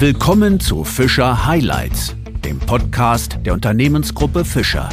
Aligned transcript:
Willkommen 0.00 0.58
zu 0.60 0.82
Fischer 0.84 1.44
Highlights, 1.44 2.16
dem 2.42 2.58
Podcast 2.58 3.38
der 3.44 3.52
Unternehmensgruppe 3.52 4.46
Fischer. 4.46 4.88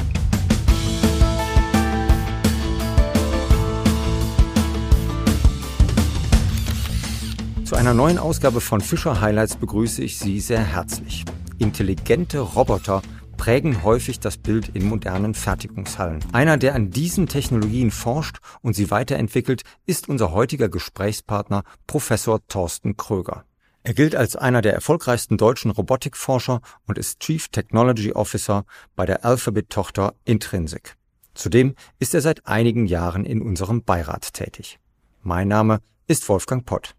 Zu 7.64 7.78
einer 7.78 7.94
neuen 7.94 8.18
Ausgabe 8.18 8.60
von 8.60 8.82
Fischer 8.82 9.22
Highlights 9.22 9.56
begrüße 9.56 10.04
ich 10.04 10.20
Sie 10.20 10.42
sehr 10.42 10.60
herzlich. 10.60 11.24
Intelligente 11.58 12.42
Roboter 12.42 13.02
prägen 13.38 13.84
häufig 13.84 14.20
das 14.20 14.36
Bild 14.36 14.72
in 14.74 14.90
modernen 14.90 15.36
Fertigungshallen. 15.36 16.20
Einer, 16.34 16.58
der 16.58 16.76
an 16.76 16.90
diesen 16.90 17.28
Technologien 17.28 17.92
forscht 17.92 18.40
und 18.62 18.74
sie 18.74 18.92
weiterentwickelt, 18.92 19.62
ist 19.86 20.10
unser 20.10 20.34
heutiger 20.34 20.68
Gesprächspartner 20.68 21.64
Professor 21.86 22.46
Thorsten 22.50 22.98
Kröger. 22.98 23.46
Er 23.88 23.94
gilt 23.94 24.18
als 24.18 24.36
einer 24.36 24.62
der 24.62 24.74
erfolgreichsten 24.74 25.38
deutschen 25.38 25.72
Robotikforscher 25.72 26.60
und 26.88 26.98
ist 26.98 27.22
Chief 27.22 27.48
Technology 27.48 28.12
Officer 28.12 28.66
bei 28.98 29.06
der 29.06 29.24
Alphabet-Tochter 29.24 30.14
Intrinsic. 30.26 30.98
Zudem 31.34 31.74
ist 31.98 32.14
er 32.14 32.20
seit 32.20 32.46
einigen 32.46 32.86
Jahren 32.86 33.24
in 33.24 33.42
unserem 33.42 33.86
Beirat 33.86 34.34
tätig. 34.34 34.78
Mein 35.22 35.48
Name 35.48 35.80
ist 36.06 36.28
Wolfgang 36.28 36.66
Pott. 36.66 36.96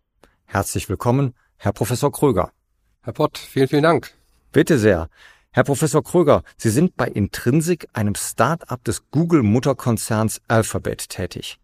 Herzlich 0.47 0.88
willkommen, 0.88 1.34
Herr 1.59 1.74
Professor 1.74 2.11
Kröger. 2.11 2.52
Herr 3.02 3.12
Pott, 3.12 3.36
vielen, 3.36 3.69
vielen 3.69 3.83
Dank. 3.83 4.14
Bitte 4.52 4.78
sehr. 4.78 5.11
Herr 5.50 5.64
Professor 5.64 6.02
Kröger, 6.02 6.42
Sie 6.56 6.70
sind 6.70 6.97
bei 6.97 7.09
Intrinsic, 7.09 7.86
einem 7.92 8.14
Start-up 8.14 8.83
des 8.84 9.11
Google-Mutterkonzerns 9.11 10.41
Alphabet, 10.48 11.11
tätig. 11.11 11.61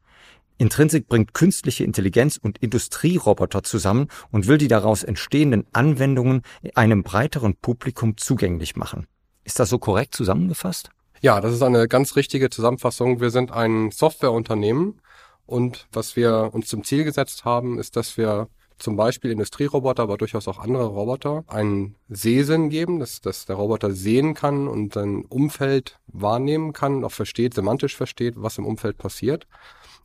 Intrinsic 0.56 1.08
bringt 1.08 1.34
künstliche 1.34 1.84
Intelligenz 1.84 2.36
und 2.36 2.58
Industrieroboter 2.58 3.62
zusammen 3.64 4.08
und 4.30 4.46
will 4.46 4.58
die 4.58 4.68
daraus 4.68 5.02
entstehenden 5.02 5.66
Anwendungen 5.72 6.42
einem 6.74 7.02
breiteren 7.02 7.56
Publikum 7.56 8.16
zugänglich 8.16 8.76
machen. 8.76 9.06
Ist 9.42 9.58
das 9.58 9.68
so 9.68 9.78
korrekt 9.78 10.14
zusammengefasst? 10.14 10.90
Ja, 11.20 11.40
das 11.40 11.52
ist 11.54 11.62
eine 11.62 11.88
ganz 11.88 12.16
richtige 12.16 12.50
Zusammenfassung. 12.50 13.20
Wir 13.20 13.30
sind 13.30 13.50
ein 13.50 13.90
Softwareunternehmen 13.90 15.00
und 15.46 15.88
was 15.92 16.16
wir 16.16 16.50
uns 16.52 16.68
zum 16.68 16.84
Ziel 16.84 17.04
gesetzt 17.04 17.44
haben, 17.44 17.78
ist, 17.78 17.96
dass 17.96 18.16
wir 18.16 18.48
zum 18.78 18.96
Beispiel 18.96 19.30
Industrieroboter, 19.30 20.02
aber 20.02 20.18
durchaus 20.18 20.48
auch 20.48 20.58
andere 20.58 20.86
Roboter, 20.86 21.44
einen 21.46 21.94
Sehsinn 22.08 22.70
geben, 22.70 22.98
dass, 22.98 23.20
dass 23.20 23.46
der 23.46 23.56
Roboter 23.56 23.92
sehen 23.92 24.34
kann 24.34 24.66
und 24.66 24.94
sein 24.94 25.24
Umfeld 25.28 25.98
wahrnehmen 26.08 26.72
kann, 26.72 27.04
auch 27.04 27.12
versteht, 27.12 27.54
semantisch 27.54 27.96
versteht, 27.96 28.34
was 28.36 28.58
im 28.58 28.66
Umfeld 28.66 28.98
passiert 28.98 29.46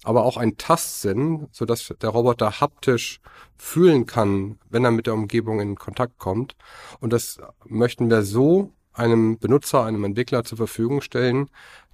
aber 0.03 0.23
auch 0.23 0.38
ein 0.38 0.58
Tastsinn, 0.58 1.47
so 1.52 1.66
dass 1.66 1.94
der 2.02 2.09
Roboter 2.09 2.61
haptisch 2.61 3.19
fühlen 3.58 4.06
kann, 4.06 4.59
wenn 4.69 4.86
er 4.86 4.91
mit 4.91 5.08
der 5.08 5.14
Umgebung 5.14 5.59
in 5.59 5.75
Kontakt 5.75 6.17
kommt. 6.17 6.56
Und 7.00 7.11
das 7.11 7.39
möchten 7.66 8.09
wir 8.09 8.23
so 8.23 8.72
einem 8.94 9.38
Benutzer, 9.39 9.83
einem 9.83 10.03
Entwickler 10.03 10.44
zur 10.44 10.58
Verfügung 10.58 11.02
stellen, 11.02 11.50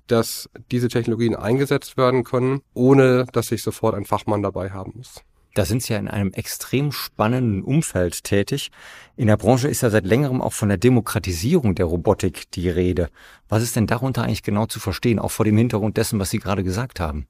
dass 0.07 0.49
diese 0.71 0.87
Technologien 0.87 1.35
eingesetzt 1.35 1.97
werden 1.97 2.23
können, 2.23 2.61
ohne 2.73 3.25
dass 3.31 3.51
ich 3.51 3.63
sofort 3.63 3.95
ein 3.95 4.05
Fachmann 4.05 4.43
dabei 4.43 4.69
haben 4.69 4.93
muss. 4.95 5.21
Da 5.55 5.63
sind 5.63 5.81
Sie 5.81 5.93
ja 5.93 5.99
in 5.99 6.09
einem 6.09 6.33
extrem 6.33 6.91
spannenden 6.91 7.63
Umfeld 7.63 8.25
tätig. 8.25 8.71
In 9.15 9.27
der 9.27 9.37
Branche 9.37 9.69
ist 9.69 9.81
ja 9.81 9.89
seit 9.89 10.05
längerem 10.05 10.41
auch 10.41 10.51
von 10.51 10.67
der 10.67 10.77
Demokratisierung 10.77 11.75
der 11.75 11.85
Robotik 11.85 12.51
die 12.51 12.69
Rede. 12.69 13.09
Was 13.47 13.63
ist 13.63 13.77
denn 13.77 13.87
darunter 13.87 14.23
eigentlich 14.23 14.43
genau 14.43 14.65
zu 14.65 14.81
verstehen, 14.81 15.17
auch 15.17 15.31
vor 15.31 15.45
dem 15.45 15.57
Hintergrund 15.57 15.95
dessen, 15.95 16.19
was 16.19 16.29
Sie 16.29 16.39
gerade 16.39 16.63
gesagt 16.63 16.99
haben? 16.99 17.25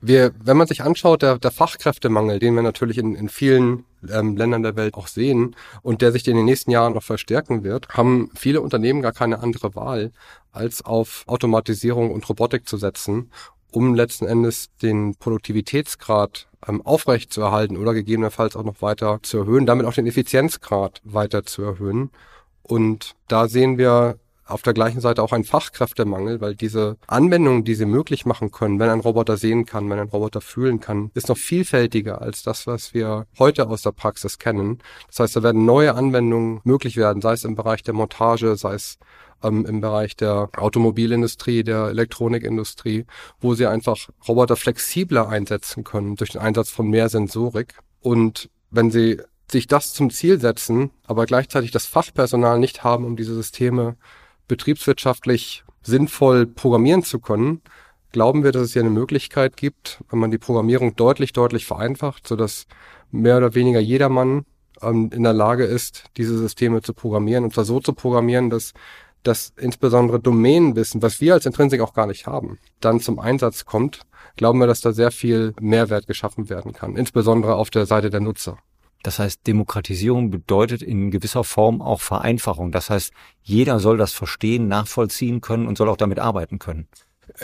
Wir, 0.00 0.32
wenn 0.42 0.56
man 0.56 0.66
sich 0.66 0.82
anschaut, 0.82 1.22
der, 1.22 1.38
der 1.38 1.50
Fachkräftemangel, 1.50 2.38
den 2.38 2.54
wir 2.54 2.62
natürlich 2.62 2.98
in, 2.98 3.14
in 3.14 3.28
vielen 3.28 3.84
ähm, 4.08 4.36
Ländern 4.36 4.62
der 4.62 4.76
Welt 4.76 4.94
auch 4.94 5.06
sehen 5.06 5.54
und 5.82 6.00
der 6.00 6.12
sich 6.12 6.26
in 6.26 6.36
den 6.36 6.46
nächsten 6.46 6.70
Jahren 6.70 6.94
noch 6.94 7.02
verstärken 7.02 7.64
wird, 7.64 7.88
haben 7.90 8.30
viele 8.34 8.60
Unternehmen 8.60 9.02
gar 9.02 9.12
keine 9.12 9.40
andere 9.40 9.74
Wahl, 9.74 10.12
als 10.52 10.84
auf 10.84 11.24
Automatisierung 11.26 12.10
und 12.10 12.28
Robotik 12.28 12.68
zu 12.68 12.76
setzen, 12.76 13.30
um 13.72 13.94
letzten 13.94 14.26
Endes 14.26 14.70
den 14.82 15.14
Produktivitätsgrad 15.16 16.48
ähm, 16.66 16.84
aufrecht 16.84 17.32
zu 17.32 17.42
erhalten 17.42 17.76
oder 17.76 17.94
gegebenenfalls 17.94 18.56
auch 18.56 18.64
noch 18.64 18.82
weiter 18.82 19.20
zu 19.22 19.38
erhöhen, 19.38 19.66
damit 19.66 19.86
auch 19.86 19.94
den 19.94 20.06
Effizienzgrad 20.06 21.00
weiter 21.04 21.44
zu 21.44 21.62
erhöhen. 21.62 22.10
Und 22.62 23.16
da 23.28 23.48
sehen 23.48 23.78
wir 23.78 24.18
auf 24.50 24.62
der 24.62 24.74
gleichen 24.74 25.00
Seite 25.00 25.22
auch 25.22 25.32
ein 25.32 25.44
Fachkräftemangel, 25.44 26.40
weil 26.40 26.54
diese 26.54 26.96
Anwendungen, 27.06 27.64
die 27.64 27.74
sie 27.74 27.86
möglich 27.86 28.26
machen 28.26 28.50
können, 28.50 28.78
wenn 28.78 28.90
ein 28.90 29.00
Roboter 29.00 29.36
sehen 29.36 29.66
kann, 29.66 29.88
wenn 29.90 29.98
ein 29.98 30.08
Roboter 30.08 30.40
fühlen 30.40 30.80
kann, 30.80 31.10
ist 31.14 31.28
noch 31.28 31.36
vielfältiger 31.36 32.20
als 32.20 32.42
das, 32.42 32.66
was 32.66 32.94
wir 32.94 33.26
heute 33.38 33.68
aus 33.68 33.82
der 33.82 33.92
Praxis 33.92 34.38
kennen. 34.38 34.78
Das 35.08 35.20
heißt, 35.20 35.36
da 35.36 35.42
werden 35.42 35.64
neue 35.64 35.94
Anwendungen 35.94 36.60
möglich 36.64 36.96
werden, 36.96 37.22
sei 37.22 37.32
es 37.32 37.44
im 37.44 37.54
Bereich 37.54 37.82
der 37.82 37.94
Montage, 37.94 38.56
sei 38.56 38.74
es 38.74 38.98
ähm, 39.42 39.66
im 39.66 39.80
Bereich 39.80 40.16
der 40.16 40.50
Automobilindustrie, 40.56 41.64
der 41.64 41.88
Elektronikindustrie, 41.88 43.06
wo 43.40 43.54
sie 43.54 43.66
einfach 43.66 43.96
Roboter 44.26 44.56
flexibler 44.56 45.28
einsetzen 45.28 45.84
können 45.84 46.16
durch 46.16 46.30
den 46.30 46.40
Einsatz 46.40 46.70
von 46.70 46.88
mehr 46.88 47.08
Sensorik. 47.08 47.74
Und 48.00 48.50
wenn 48.70 48.90
sie 48.90 49.20
sich 49.50 49.66
das 49.66 49.92
zum 49.92 50.10
Ziel 50.10 50.40
setzen, 50.40 50.90
aber 51.06 51.26
gleichzeitig 51.26 51.70
das 51.70 51.86
Fachpersonal 51.86 52.58
nicht 52.58 52.84
haben, 52.84 53.04
um 53.04 53.16
diese 53.16 53.34
Systeme 53.34 53.96
betriebswirtschaftlich 54.50 55.64
sinnvoll 55.80 56.44
programmieren 56.46 57.04
zu 57.04 57.20
können, 57.20 57.62
glauben 58.12 58.42
wir, 58.42 58.50
dass 58.50 58.62
es 58.62 58.72
hier 58.72 58.82
eine 58.82 58.90
Möglichkeit 58.90 59.56
gibt, 59.56 60.02
wenn 60.10 60.18
man 60.18 60.32
die 60.32 60.38
Programmierung 60.38 60.96
deutlich, 60.96 61.32
deutlich 61.32 61.64
vereinfacht, 61.66 62.26
sodass 62.26 62.66
mehr 63.12 63.36
oder 63.36 63.54
weniger 63.54 63.78
jedermann 63.78 64.44
ähm, 64.82 65.10
in 65.14 65.22
der 65.22 65.32
Lage 65.32 65.64
ist, 65.64 66.04
diese 66.16 66.36
Systeme 66.36 66.82
zu 66.82 66.92
programmieren 66.94 67.44
und 67.44 67.54
zwar 67.54 67.64
so 67.64 67.78
zu 67.78 67.92
programmieren, 67.92 68.50
dass 68.50 68.72
das 69.22 69.52
insbesondere 69.56 70.18
Domänenwissen, 70.18 71.00
was 71.00 71.20
wir 71.20 71.34
als 71.34 71.46
Intrinsik 71.46 71.80
auch 71.80 71.94
gar 71.94 72.06
nicht 72.06 72.26
haben, 72.26 72.58
dann 72.80 73.00
zum 73.00 73.20
Einsatz 73.20 73.64
kommt, 73.66 74.00
glauben 74.36 74.58
wir, 74.58 74.66
dass 74.66 74.80
da 74.80 74.92
sehr 74.92 75.12
viel 75.12 75.54
Mehrwert 75.60 76.08
geschaffen 76.08 76.50
werden 76.50 76.72
kann, 76.72 76.96
insbesondere 76.96 77.54
auf 77.54 77.70
der 77.70 77.86
Seite 77.86 78.10
der 78.10 78.20
Nutzer. 78.20 78.58
Das 79.02 79.18
heißt, 79.18 79.46
Demokratisierung 79.46 80.30
bedeutet 80.30 80.82
in 80.82 81.10
gewisser 81.10 81.44
Form 81.44 81.80
auch 81.80 82.00
Vereinfachung. 82.00 82.70
Das 82.70 82.90
heißt, 82.90 83.12
jeder 83.42 83.80
soll 83.80 83.96
das 83.96 84.12
verstehen, 84.12 84.68
nachvollziehen 84.68 85.40
können 85.40 85.66
und 85.66 85.78
soll 85.78 85.88
auch 85.88 85.96
damit 85.96 86.18
arbeiten 86.18 86.58
können. 86.58 86.86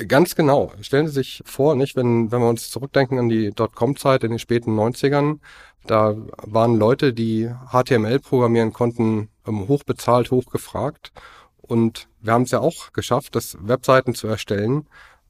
Ganz 0.08 0.34
genau. 0.34 0.72
Stellen 0.80 1.06
Sie 1.06 1.14
sich 1.14 1.42
vor, 1.46 1.74
nicht, 1.74 1.96
wenn, 1.96 2.30
wenn 2.30 2.40
wir 2.40 2.48
uns 2.48 2.70
zurückdenken 2.70 3.18
an 3.18 3.28
die 3.28 3.50
Dotcom-Zeit 3.52 4.24
in 4.24 4.30
den 4.30 4.38
späten 4.38 4.78
90ern, 4.78 5.38
da 5.86 6.16
waren 6.38 6.76
Leute, 6.76 7.12
die 7.12 7.48
HTML 7.70 8.18
programmieren 8.18 8.72
konnten, 8.72 9.28
ähm, 9.46 9.68
hochbezahlt, 9.68 10.30
hochgefragt. 10.30 11.12
Und 11.58 12.08
wir 12.20 12.32
haben 12.32 12.42
es 12.42 12.50
ja 12.50 12.60
auch 12.60 12.92
geschafft, 12.92 13.36
das 13.36 13.56
Webseiten 13.60 14.14
zu 14.14 14.26
erstellen, 14.26 14.88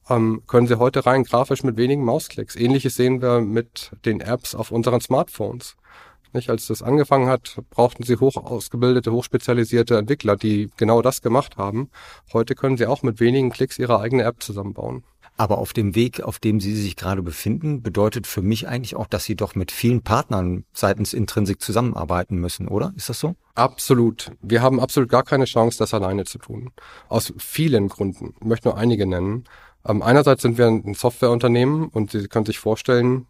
ähm, 0.09 0.43
können 0.47 0.67
Sie 0.67 0.79
heute 0.79 1.05
rein 1.05 1.23
grafisch 1.23 1.63
mit 1.63 1.77
wenigen 1.77 2.03
Mausklicks. 2.03 2.55
Ähnliches 2.55 2.95
sehen 2.95 3.21
wir 3.21 3.41
mit 3.41 3.91
den 4.05 4.21
Apps 4.21 4.55
auf 4.55 4.71
unseren 4.71 5.01
Smartphones. 5.01 5.75
Nicht, 6.33 6.49
als 6.49 6.67
das 6.67 6.81
angefangen 6.81 7.27
hat, 7.27 7.61
brauchten 7.69 8.03
sie 8.03 8.17
hoch 8.17 8.37
ausgebildete, 8.37 9.11
hochspezialisierte 9.11 9.97
Entwickler, 9.97 10.35
die 10.35 10.69
genau 10.77 11.01
das 11.01 11.21
gemacht 11.21 11.57
haben. 11.57 11.89
Heute 12.33 12.55
können 12.55 12.77
sie 12.77 12.85
auch 12.85 13.03
mit 13.03 13.19
wenigen 13.19 13.49
Klicks 13.49 13.79
ihre 13.79 13.99
eigene 13.99 14.23
App 14.23 14.41
zusammenbauen. 14.41 15.03
Aber 15.39 15.59
auf 15.59 15.71
dem 15.71 15.93
Weg, 15.93 16.21
auf 16.21 16.39
dem 16.39 16.59
Sie 16.59 16.75
sich 16.75 16.95
gerade 16.95 17.21
befinden, 17.21 17.83
bedeutet 17.83 18.25
für 18.25 18.41
mich 18.41 18.67
eigentlich 18.67 18.95
auch, 18.95 19.05
dass 19.05 19.23
Sie 19.23 19.35
doch 19.35 19.53
mit 19.53 19.71
vielen 19.71 20.01
Partnern 20.01 20.65
seitens 20.73 21.13
Intrinsik 21.13 21.61
zusammenarbeiten 21.61 22.37
müssen, 22.37 22.67
oder? 22.67 22.91
Ist 22.95 23.09
das 23.09 23.19
so? 23.19 23.35
Absolut. 23.53 24.31
Wir 24.41 24.63
haben 24.63 24.79
absolut 24.79 25.09
gar 25.09 25.23
keine 25.23 25.45
Chance, 25.45 25.77
das 25.77 25.93
alleine 25.93 26.25
zu 26.25 26.39
tun. 26.39 26.71
Aus 27.07 27.33
vielen 27.37 27.87
Gründen. 27.87 28.33
Ich 28.39 28.47
möchte 28.47 28.67
nur 28.67 28.77
einige 28.77 29.05
nennen. 29.05 29.43
Ähm, 29.87 30.01
einerseits 30.01 30.41
sind 30.41 30.57
wir 30.57 30.65
ein 30.65 30.95
Softwareunternehmen 30.95 31.87
und 31.89 32.11
Sie 32.11 32.27
können 32.27 32.47
sich 32.47 32.57
vorstellen, 32.57 33.27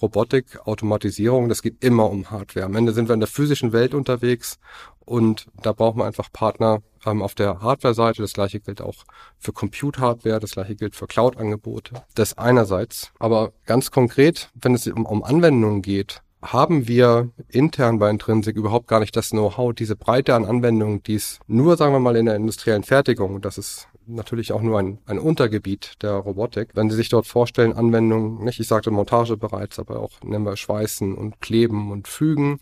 Robotik, 0.00 0.66
Automatisierung, 0.66 1.48
das 1.48 1.62
geht 1.62 1.82
immer 1.84 2.10
um 2.10 2.30
Hardware. 2.30 2.66
Am 2.66 2.74
Ende 2.76 2.92
sind 2.92 3.08
wir 3.08 3.14
in 3.14 3.20
der 3.20 3.28
physischen 3.28 3.72
Welt 3.72 3.94
unterwegs 3.94 4.58
und 5.00 5.46
da 5.62 5.72
brauchen 5.72 5.98
wir 5.98 6.06
einfach 6.06 6.32
Partner 6.32 6.82
ähm, 7.04 7.22
auf 7.22 7.34
der 7.34 7.60
Hardware-Seite. 7.60 8.22
Das 8.22 8.32
gleiche 8.32 8.60
gilt 8.60 8.80
auch 8.80 9.04
für 9.38 9.52
Compute-Hardware, 9.52 10.40
das 10.40 10.52
gleiche 10.52 10.76
gilt 10.76 10.94
für 10.94 11.06
Cloud-Angebote. 11.06 12.02
Das 12.14 12.38
einerseits. 12.38 13.12
Aber 13.18 13.52
ganz 13.66 13.90
konkret, 13.90 14.50
wenn 14.54 14.74
es 14.74 14.86
um, 14.86 15.06
um 15.06 15.22
Anwendungen 15.22 15.82
geht, 15.82 16.22
haben 16.42 16.88
wir 16.88 17.30
intern 17.48 17.98
bei 17.98 18.08
Intrinsic 18.08 18.56
überhaupt 18.56 18.88
gar 18.88 19.00
nicht 19.00 19.14
das 19.14 19.30
Know-how, 19.30 19.74
diese 19.74 19.96
Breite 19.96 20.34
an 20.34 20.44
Anwendungen, 20.44 21.02
die 21.02 21.16
es 21.16 21.38
nur, 21.46 21.76
sagen 21.76 21.92
wir 21.92 22.00
mal, 22.00 22.16
in 22.16 22.26
der 22.26 22.36
industriellen 22.36 22.82
Fertigung, 22.82 23.40
das 23.42 23.58
ist 23.58 23.88
natürlich 24.14 24.52
auch 24.52 24.62
nur 24.62 24.78
ein, 24.78 24.98
ein 25.06 25.18
Untergebiet 25.18 25.94
der 26.02 26.12
Robotik. 26.12 26.70
Wenn 26.74 26.90
Sie 26.90 26.96
sich 26.96 27.08
dort 27.08 27.26
vorstellen, 27.26 27.72
Anwendungen, 27.72 28.44
nicht, 28.44 28.60
ich 28.60 28.68
sagte 28.68 28.90
Montage 28.90 29.36
bereits, 29.36 29.78
aber 29.78 30.00
auch 30.00 30.12
nennen 30.22 30.44
wir 30.44 30.56
Schweißen 30.56 31.14
und 31.14 31.40
Kleben 31.40 31.90
und 31.90 32.08
Fügen 32.08 32.58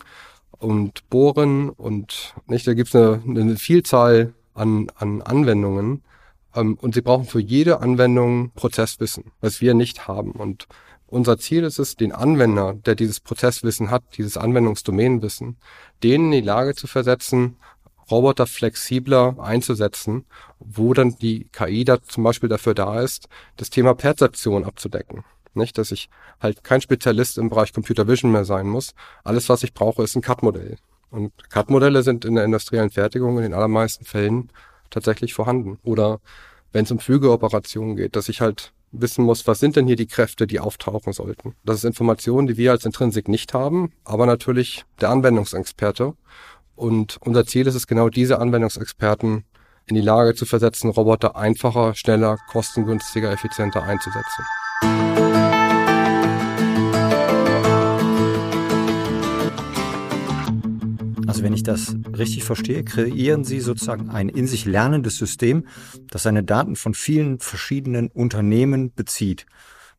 und 0.58 1.08
Bohren 1.10 1.70
und 1.70 2.34
nicht, 2.46 2.66
da 2.66 2.74
gibt 2.74 2.88
es 2.88 2.94
eine, 2.94 3.22
eine 3.26 3.56
Vielzahl 3.56 4.34
an, 4.54 4.90
an 4.96 5.22
Anwendungen. 5.22 6.02
Ähm, 6.54 6.78
und 6.80 6.94
Sie 6.94 7.02
brauchen 7.02 7.26
für 7.26 7.40
jede 7.40 7.80
Anwendung 7.80 8.50
Prozesswissen, 8.54 9.32
was 9.40 9.60
wir 9.60 9.74
nicht 9.74 10.08
haben. 10.08 10.32
Und 10.32 10.66
Unser 11.10 11.38
Ziel 11.38 11.64
ist 11.64 11.78
es, 11.78 11.96
den 11.96 12.12
Anwender, 12.12 12.74
der 12.74 12.94
dieses 12.94 13.20
Prozesswissen 13.20 13.90
hat, 13.90 14.02
dieses 14.18 14.36
Anwendungsdomänenwissen, 14.36 15.56
denen 16.02 16.26
in 16.26 16.42
die 16.42 16.46
Lage 16.46 16.74
zu 16.74 16.86
versetzen, 16.86 17.56
Roboter 18.10 18.46
flexibler 18.46 19.36
einzusetzen, 19.38 20.24
wo 20.58 20.94
dann 20.94 21.16
die 21.16 21.48
KI 21.52 21.84
da 21.84 22.02
zum 22.02 22.24
Beispiel 22.24 22.48
dafür 22.48 22.74
da 22.74 23.00
ist, 23.00 23.28
das 23.56 23.70
Thema 23.70 23.94
Perzeption 23.94 24.64
abzudecken. 24.64 25.24
Nicht, 25.54 25.78
dass 25.78 25.92
ich 25.92 26.08
halt 26.40 26.64
kein 26.64 26.80
Spezialist 26.80 27.38
im 27.38 27.50
Bereich 27.50 27.72
Computer 27.72 28.06
Vision 28.06 28.32
mehr 28.32 28.44
sein 28.44 28.66
muss. 28.68 28.94
Alles, 29.24 29.48
was 29.48 29.62
ich 29.62 29.74
brauche, 29.74 30.02
ist 30.02 30.14
ein 30.14 30.22
CAD-Modell. 30.22 30.76
Und 31.10 31.32
CAD-Modelle 31.50 32.02
sind 32.02 32.24
in 32.24 32.34
der 32.34 32.44
industriellen 32.44 32.90
Fertigung 32.90 33.36
in 33.38 33.42
den 33.42 33.54
allermeisten 33.54 34.04
Fällen 34.04 34.50
tatsächlich 34.90 35.34
vorhanden. 35.34 35.78
Oder 35.82 36.20
wenn 36.72 36.84
es 36.84 36.90
um 36.90 36.98
Flügeoperationen 36.98 37.96
geht, 37.96 38.14
dass 38.14 38.28
ich 38.28 38.40
halt 38.40 38.72
wissen 38.92 39.24
muss, 39.24 39.46
was 39.46 39.58
sind 39.60 39.76
denn 39.76 39.86
hier 39.86 39.96
die 39.96 40.06
Kräfte, 40.06 40.46
die 40.46 40.60
auftauchen 40.60 41.12
sollten. 41.12 41.54
Das 41.64 41.76
ist 41.76 41.84
Information, 41.84 42.46
die 42.46 42.56
wir 42.56 42.70
als 42.70 42.84
Intrinsik 42.84 43.28
nicht 43.28 43.52
haben, 43.54 43.92
aber 44.04 44.26
natürlich 44.26 44.84
der 45.00 45.10
Anwendungsexperte. 45.10 46.14
Und 46.78 47.18
unser 47.22 47.44
Ziel 47.44 47.66
ist 47.66 47.74
es 47.74 47.88
genau, 47.88 48.08
diese 48.08 48.38
Anwendungsexperten 48.38 49.42
in 49.86 49.94
die 49.96 50.00
Lage 50.00 50.36
zu 50.36 50.46
versetzen, 50.46 50.90
Roboter 50.90 51.34
einfacher, 51.34 51.92
schneller, 51.96 52.38
kostengünstiger, 52.48 53.32
effizienter 53.32 53.82
einzusetzen. 53.82 54.44
Also 61.26 61.42
wenn 61.42 61.52
ich 61.52 61.64
das 61.64 61.96
richtig 62.16 62.44
verstehe, 62.44 62.84
kreieren 62.84 63.42
Sie 63.42 63.58
sozusagen 63.58 64.10
ein 64.10 64.28
in 64.28 64.46
sich 64.46 64.64
lernendes 64.64 65.16
System, 65.16 65.66
das 66.10 66.22
seine 66.22 66.44
Daten 66.44 66.76
von 66.76 66.94
vielen 66.94 67.40
verschiedenen 67.40 68.06
Unternehmen 68.06 68.92
bezieht. 68.94 69.46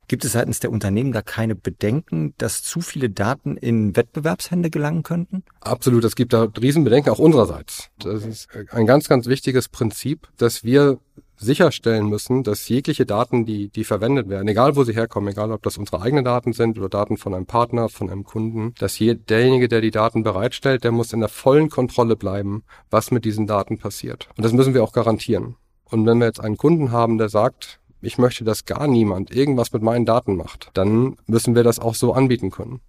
Gibt 0.09 0.25
es 0.25 0.31
seitens 0.31 0.59
der 0.59 0.71
Unternehmen 0.71 1.11
da 1.11 1.21
keine 1.21 1.53
Bedenken, 1.53 2.33
dass 2.39 2.63
zu 2.63 2.81
viele 2.81 3.11
Daten 3.11 3.55
in 3.57 3.95
Wettbewerbshände 3.95 4.71
gelangen 4.71 5.03
könnten? 5.03 5.43
Absolut, 5.61 6.03
es 6.03 6.15
gibt 6.15 6.33
da 6.33 6.47
Riesenbedenken 6.59 7.13
auch 7.13 7.19
unsererseits. 7.19 7.91
Das 7.99 8.25
ist 8.25 8.47
ein 8.71 8.87
ganz, 8.87 9.07
ganz 9.07 9.27
wichtiges 9.27 9.69
Prinzip, 9.69 10.27
dass 10.37 10.63
wir 10.63 10.97
sicherstellen 11.37 12.09
müssen, 12.09 12.43
dass 12.43 12.67
jegliche 12.67 13.05
Daten, 13.05 13.45
die, 13.45 13.69
die 13.69 13.83
verwendet 13.83 14.29
werden, 14.29 14.47
egal 14.47 14.75
wo 14.75 14.83
sie 14.83 14.95
herkommen, 14.95 15.29
egal 15.29 15.51
ob 15.51 15.61
das 15.61 15.77
unsere 15.77 16.01
eigenen 16.01 16.25
Daten 16.25 16.53
sind 16.53 16.79
oder 16.79 16.89
Daten 16.89 17.17
von 17.17 17.35
einem 17.35 17.45
Partner, 17.45 17.87
von 17.87 18.09
einem 18.09 18.23
Kunden, 18.23 18.73
dass 18.79 18.97
je, 18.97 19.13
derjenige, 19.13 19.67
der 19.67 19.79
die 19.79 19.91
Daten 19.91 20.23
bereitstellt, 20.23 20.83
der 20.83 20.91
muss 20.91 21.13
in 21.13 21.19
der 21.19 21.29
vollen 21.29 21.69
Kontrolle 21.69 22.15
bleiben, 22.15 22.63
was 22.89 23.11
mit 23.11 23.25
diesen 23.25 23.45
Daten 23.45 23.77
passiert. 23.77 24.27
Und 24.35 24.43
das 24.43 24.53
müssen 24.53 24.73
wir 24.73 24.83
auch 24.83 24.91
garantieren. 24.91 25.55
Und 25.85 26.07
wenn 26.07 26.17
wir 26.17 26.25
jetzt 26.25 26.41
einen 26.41 26.57
Kunden 26.57 26.91
haben, 26.91 27.19
der 27.19 27.29
sagt, 27.29 27.78
ich 28.01 28.17
möchte, 28.17 28.43
dass 28.43 28.65
gar 28.65 28.87
niemand 28.87 29.35
irgendwas 29.35 29.73
mit 29.73 29.81
meinen 29.81 30.05
Daten 30.05 30.35
macht, 30.35 30.71
dann 30.73 31.15
müssen 31.27 31.55
wir 31.55 31.63
das 31.63 31.79
auch 31.79 31.95
so 31.95 32.13
anbieten 32.13 32.51
können. 32.51 32.81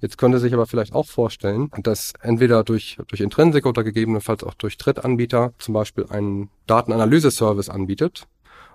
Jetzt 0.00 0.18
könnte 0.18 0.38
sich 0.38 0.52
aber 0.52 0.66
vielleicht 0.66 0.94
auch 0.94 1.06
vorstellen, 1.06 1.70
dass 1.82 2.12
entweder 2.20 2.64
durch, 2.64 2.98
durch 3.08 3.20
Intrinsic 3.20 3.64
oder 3.64 3.84
gegebenenfalls 3.84 4.42
auch 4.42 4.54
durch 4.54 4.76
Drittanbieter 4.76 5.52
zum 5.58 5.74
Beispiel 5.74 6.06
einen 6.08 6.50
Datenanalyse-Service 6.66 7.68
anbietet. 7.68 8.26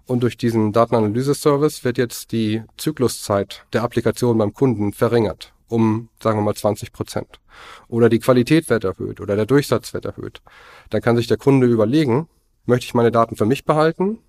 Und 0.05 0.23
durch 0.23 0.37
diesen 0.37 0.71
Datenanalyse-Service 0.71 1.83
wird 1.83 1.97
jetzt 1.97 2.31
die 2.31 2.63
Zykluszeit 2.77 3.65
der 3.73 3.83
Applikation 3.83 4.37
beim 4.37 4.53
Kunden 4.53 4.93
verringert 4.93 5.53
um, 5.69 6.09
sagen 6.21 6.39
wir 6.39 6.43
mal, 6.43 6.55
20 6.55 6.91
Prozent. 6.91 7.39
Oder 7.87 8.09
die 8.09 8.19
Qualität 8.19 8.69
wird 8.69 8.83
erhöht 8.83 9.21
oder 9.21 9.35
der 9.35 9.45
Durchsatz 9.45 9.93
wird 9.93 10.05
erhöht. 10.05 10.41
Dann 10.89 11.01
kann 11.01 11.15
sich 11.15 11.27
der 11.27 11.37
Kunde 11.37 11.67
überlegen, 11.67 12.27
möchte 12.65 12.85
ich 12.85 12.93
meine 12.93 13.11
Daten 13.11 13.35
für 13.35 13.45
mich 13.45 13.65
behalten 13.65 14.19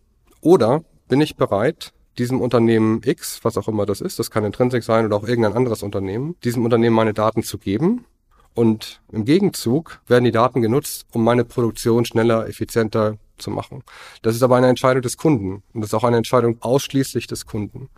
oder 0.40 0.84
bin 1.10 1.20
ich 1.20 1.36
bereit, 1.36 1.92
diesem 2.18 2.40
Unternehmen 2.40 3.02
X, 3.04 3.40
was 3.42 3.58
auch 3.58 3.68
immer 3.68 3.84
das 3.84 4.00
ist, 4.00 4.18
das 4.18 4.30
kann 4.30 4.44
Intrinsic 4.44 4.82
sein 4.82 5.04
oder 5.04 5.16
auch 5.16 5.24
irgendein 5.24 5.54
anderes 5.54 5.82
Unternehmen, 5.82 6.36
diesem 6.44 6.64
Unternehmen 6.64 6.96
meine 6.96 7.12
Daten 7.12 7.42
zu 7.42 7.58
geben. 7.58 8.06
Und 8.54 9.00
im 9.12 9.24
Gegenzug 9.24 10.00
werden 10.06 10.24
die 10.24 10.32
Daten 10.32 10.60
genutzt, 10.62 11.06
um 11.12 11.22
meine 11.22 11.44
Produktion 11.44 12.04
schneller, 12.04 12.48
effizienter 12.48 13.16
zu 13.38 13.50
machen. 13.50 13.82
Das 14.22 14.34
ist 14.34 14.42
aber 14.42 14.56
eine 14.56 14.68
Entscheidung 14.68 15.02
des 15.02 15.16
Kunden. 15.16 15.62
Und 15.72 15.80
das 15.80 15.90
ist 15.90 15.94
auch 15.94 16.04
eine 16.04 16.16
Entscheidung 16.16 16.56
ausschließlich 16.60 17.26
des 17.26 17.46
Kunden. 17.46 17.88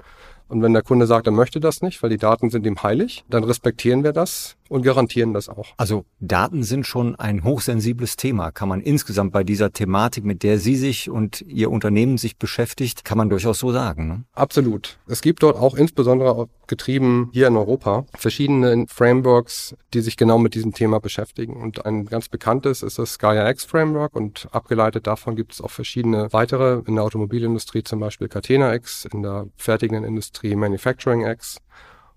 Und 0.49 0.63
wenn 0.63 0.73
der 0.73 0.83
Kunde 0.83 1.07
sagt, 1.07 1.27
er 1.27 1.33
möchte 1.33 1.61
das 1.61 1.81
nicht, 1.81 2.03
weil 2.03 2.11
die 2.11 2.19
Daten 2.19 2.51
sind 2.51 2.67
ihm 2.67 2.83
heilig, 2.83 3.25
dann 3.29 3.45
respektieren 3.45 4.05
wir 4.05 4.13
das 4.13 4.57
und 4.73 4.83
garantieren 4.83 5.35
das 5.35 5.49
auch. 5.49 5.75
Also 5.77 6.05
Daten 6.19 6.63
sind 6.63 6.87
schon 6.87 7.15
ein 7.17 7.45
hochsensibles 7.45 8.17
Thema. 8.17 8.51
Kann 8.51 8.69
man 8.69 8.81
insgesamt 8.81 9.33
bei 9.33 9.45
dieser 9.45 9.73
Thematik, 9.73 10.25
mit 10.25 10.43
der 10.43 10.59
Sie 10.59 10.77
sich 10.77 11.11
und 11.11 11.43
Ihr 11.43 11.71
Unternehmen 11.71 12.17
sich 12.17 12.39
beschäftigt, 12.39 13.05
kann 13.05 13.19
man 13.19 13.29
durchaus 13.29 13.59
so 13.59 13.71
sagen. 13.71 14.09
Ne? 14.09 14.25
Absolut. 14.33 14.99
Es 15.07 15.21
gibt 15.21 15.43
dort 15.43 15.57
auch 15.57 15.75
insbesondere 15.75 16.49
getrieben 16.67 17.29
hier 17.33 17.49
in 17.49 17.57
Europa 17.57 18.07
verschiedene 18.17 18.87
Frameworks, 18.89 19.77
die 19.93 20.01
sich 20.01 20.17
genau 20.17 20.39
mit 20.39 20.55
diesem 20.55 20.73
Thema 20.73 21.01
beschäftigen. 21.01 21.61
Und 21.61 21.85
ein 21.85 22.07
ganz 22.07 22.29
bekanntes 22.29 22.83
ist 22.83 22.99
das 22.99 23.19
Gaia 23.19 23.49
X 23.51 23.65
Framework 23.65 24.17
und 24.17 24.49
abgeleitet 24.53 25.07
davon 25.07 25.37
gibt 25.37 25.53
es 25.53 25.61
auch 25.61 25.71
verschiedene 25.71 26.33
weitere 26.33 26.81
in 26.87 26.95
der 26.95 27.05
Automobilindustrie, 27.05 27.83
zum 27.83 28.01
Beispiel 28.01 28.29
Catena 28.29 28.75
X, 28.75 29.07
in 29.13 29.23
der 29.23 29.49
fertigenden 29.57 30.05
Industrie 30.05 30.57
Manufacturing 30.57 31.27
X. 31.27 31.59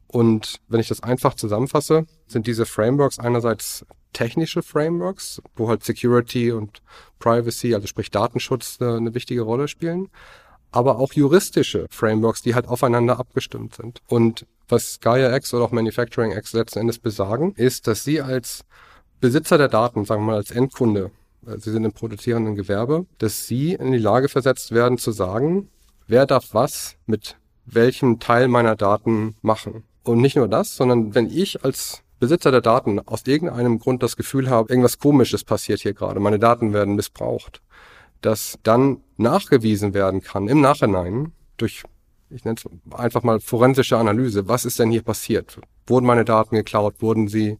Und 0.08 0.58
wenn 0.68 0.80
ich 0.80 0.88
das 0.88 1.04
einfach 1.04 1.34
zusammenfasse, 1.34 2.06
sind 2.28 2.48
diese 2.48 2.66
Frameworks 2.66 3.20
einerseits 3.20 3.86
technische 4.14 4.64
Frameworks, 4.64 5.42
wo 5.56 5.68
halt 5.68 5.84
Security 5.84 6.52
und 6.52 6.82
Privacy, 7.20 7.76
also 7.76 7.88
sprich 7.88 8.12
Datenschutz, 8.12 8.78
eine, 8.80 8.96
eine 8.96 9.14
wichtige 9.14 9.42
Rolle 9.42 9.68
spielen 9.68 10.10
aber 10.76 11.00
auch 11.00 11.14
juristische 11.14 11.88
Frameworks, 11.90 12.42
die 12.42 12.54
halt 12.54 12.68
aufeinander 12.68 13.18
abgestimmt 13.18 13.76
sind. 13.76 14.02
Und 14.08 14.46
was 14.68 15.00
Gaia 15.00 15.34
X 15.34 15.54
oder 15.54 15.64
auch 15.64 15.72
Manufacturing 15.72 16.34
X 16.34 16.52
letzten 16.52 16.80
Endes 16.80 17.00
besagen, 17.00 17.54
ist, 17.56 17.88
dass 17.88 18.04
Sie 18.04 18.22
als 18.22 18.66
Besitzer 19.22 19.58
der 19.58 19.70
Daten, 19.70 20.04
sagen 20.04 20.24
wir 20.24 20.32
mal 20.32 20.36
als 20.36 20.52
Endkunde, 20.52 21.12
äh, 21.48 21.58
Sie 21.60 21.72
sind 21.72 21.86
im 21.86 21.94
produzierenden 21.94 22.56
Gewerbe, 22.56 23.06
dass 23.20 23.48
Sie 23.48 23.74
in 23.74 23.94
die 23.94 23.98
Lage 23.98 24.28
versetzt 24.28 24.74
werden 24.74 24.98
zu 24.98 25.12
sagen, 25.12 25.70
wer 26.08 26.26
darf 26.26 26.54
was 26.54 26.98
mit 27.06 27.38
welchem 27.66 28.20
Teil 28.20 28.50
meiner 28.50 28.76
Daten 28.76 29.36
machen. 29.42 29.86
Und 30.06 30.22
nicht 30.22 30.36
nur 30.36 30.48
das, 30.48 30.76
sondern 30.76 31.16
wenn 31.16 31.30
ich 31.30 31.66
als 31.66 32.04
Besitzer 32.20 32.52
der 32.52 32.62
Daten 32.62 33.00
aus 33.00 33.24
irgendeinem 33.26 33.80
Grund 33.80 34.04
das 34.04 34.16
Gefühl 34.16 34.50
habe, 34.50 34.70
irgendwas 34.70 35.00
Komisches 35.00 35.44
passiert 35.44 35.82
hier 35.82 35.94
gerade, 35.94 36.20
meine 36.20 36.40
Daten 36.40 36.74
werden 36.74 36.96
missbraucht, 36.96 37.62
dass 38.22 38.58
dann 38.64 39.02
nachgewiesen 39.18 39.94
werden 39.94 40.22
kann 40.22 40.48
im 40.48 40.62
Nachhinein 40.62 41.34
durch, 41.58 41.84
ich 42.30 42.46
nenne 42.46 42.58
es 42.58 42.94
einfach 42.98 43.24
mal 43.24 43.40
forensische 43.40 43.98
Analyse, 43.98 44.48
was 44.48 44.64
ist 44.64 44.80
denn 44.80 44.92
hier 44.92 45.02
passiert? 45.02 45.60
Wurden 45.88 46.06
meine 46.06 46.24
Daten 46.26 46.56
geklaut? 46.56 47.02
Wurden 47.02 47.28
sie 47.28 47.58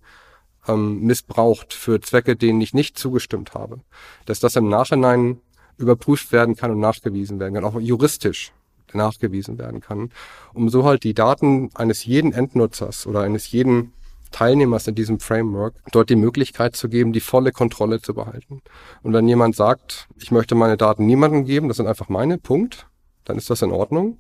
ähm, 0.68 1.02
missbraucht 1.02 1.74
für 1.74 2.00
Zwecke, 2.00 2.36
denen 2.36 2.62
ich 2.62 2.74
nicht 2.74 2.98
zugestimmt 2.98 3.56
habe? 3.56 3.82
Dass 4.26 4.40
das 4.40 4.56
im 4.56 4.70
Nachhinein 4.70 5.42
überprüft 5.78 6.32
werden 6.32 6.56
kann 6.56 6.72
und 6.72 6.80
nachgewiesen 6.80 7.40
werden 7.40 7.56
kann, 7.56 7.66
auch 7.66 7.80
juristisch 7.80 8.54
nachgewiesen 8.96 9.58
werden 9.58 9.82
kann, 9.82 10.12
um 10.54 10.70
so 10.70 10.84
halt 10.84 11.04
die 11.04 11.14
Daten 11.14 11.70
eines 11.76 12.06
jeden 12.06 12.34
Endnutzers 12.34 13.08
oder 13.08 13.22
eines 13.22 13.52
jeden 13.52 13.94
Teilnehmers 14.32 14.88
in 14.88 14.96
diesem 14.96 15.20
Framework 15.20 15.76
dort 15.92 16.10
die 16.10 16.16
Möglichkeit 16.16 16.76
zu 16.76 16.90
geben, 16.90 17.14
die 17.14 17.20
volle 17.20 17.52
Kontrolle 17.52 18.02
zu 18.02 18.14
behalten. 18.14 18.62
Und 19.02 19.14
wenn 19.14 19.28
jemand 19.28 19.56
sagt, 19.56 20.08
ich 20.18 20.32
möchte 20.32 20.56
meine 20.56 20.78
Daten 20.78 21.06
niemandem 21.06 21.46
geben, 21.46 21.68
das 21.68 21.78
sind 21.78 21.88
einfach 21.88 22.10
meine, 22.10 22.38
Punkt, 22.38 22.88
dann 23.24 23.38
ist 23.38 23.50
das 23.50 23.62
in 23.62 23.72
Ordnung. 23.72 24.20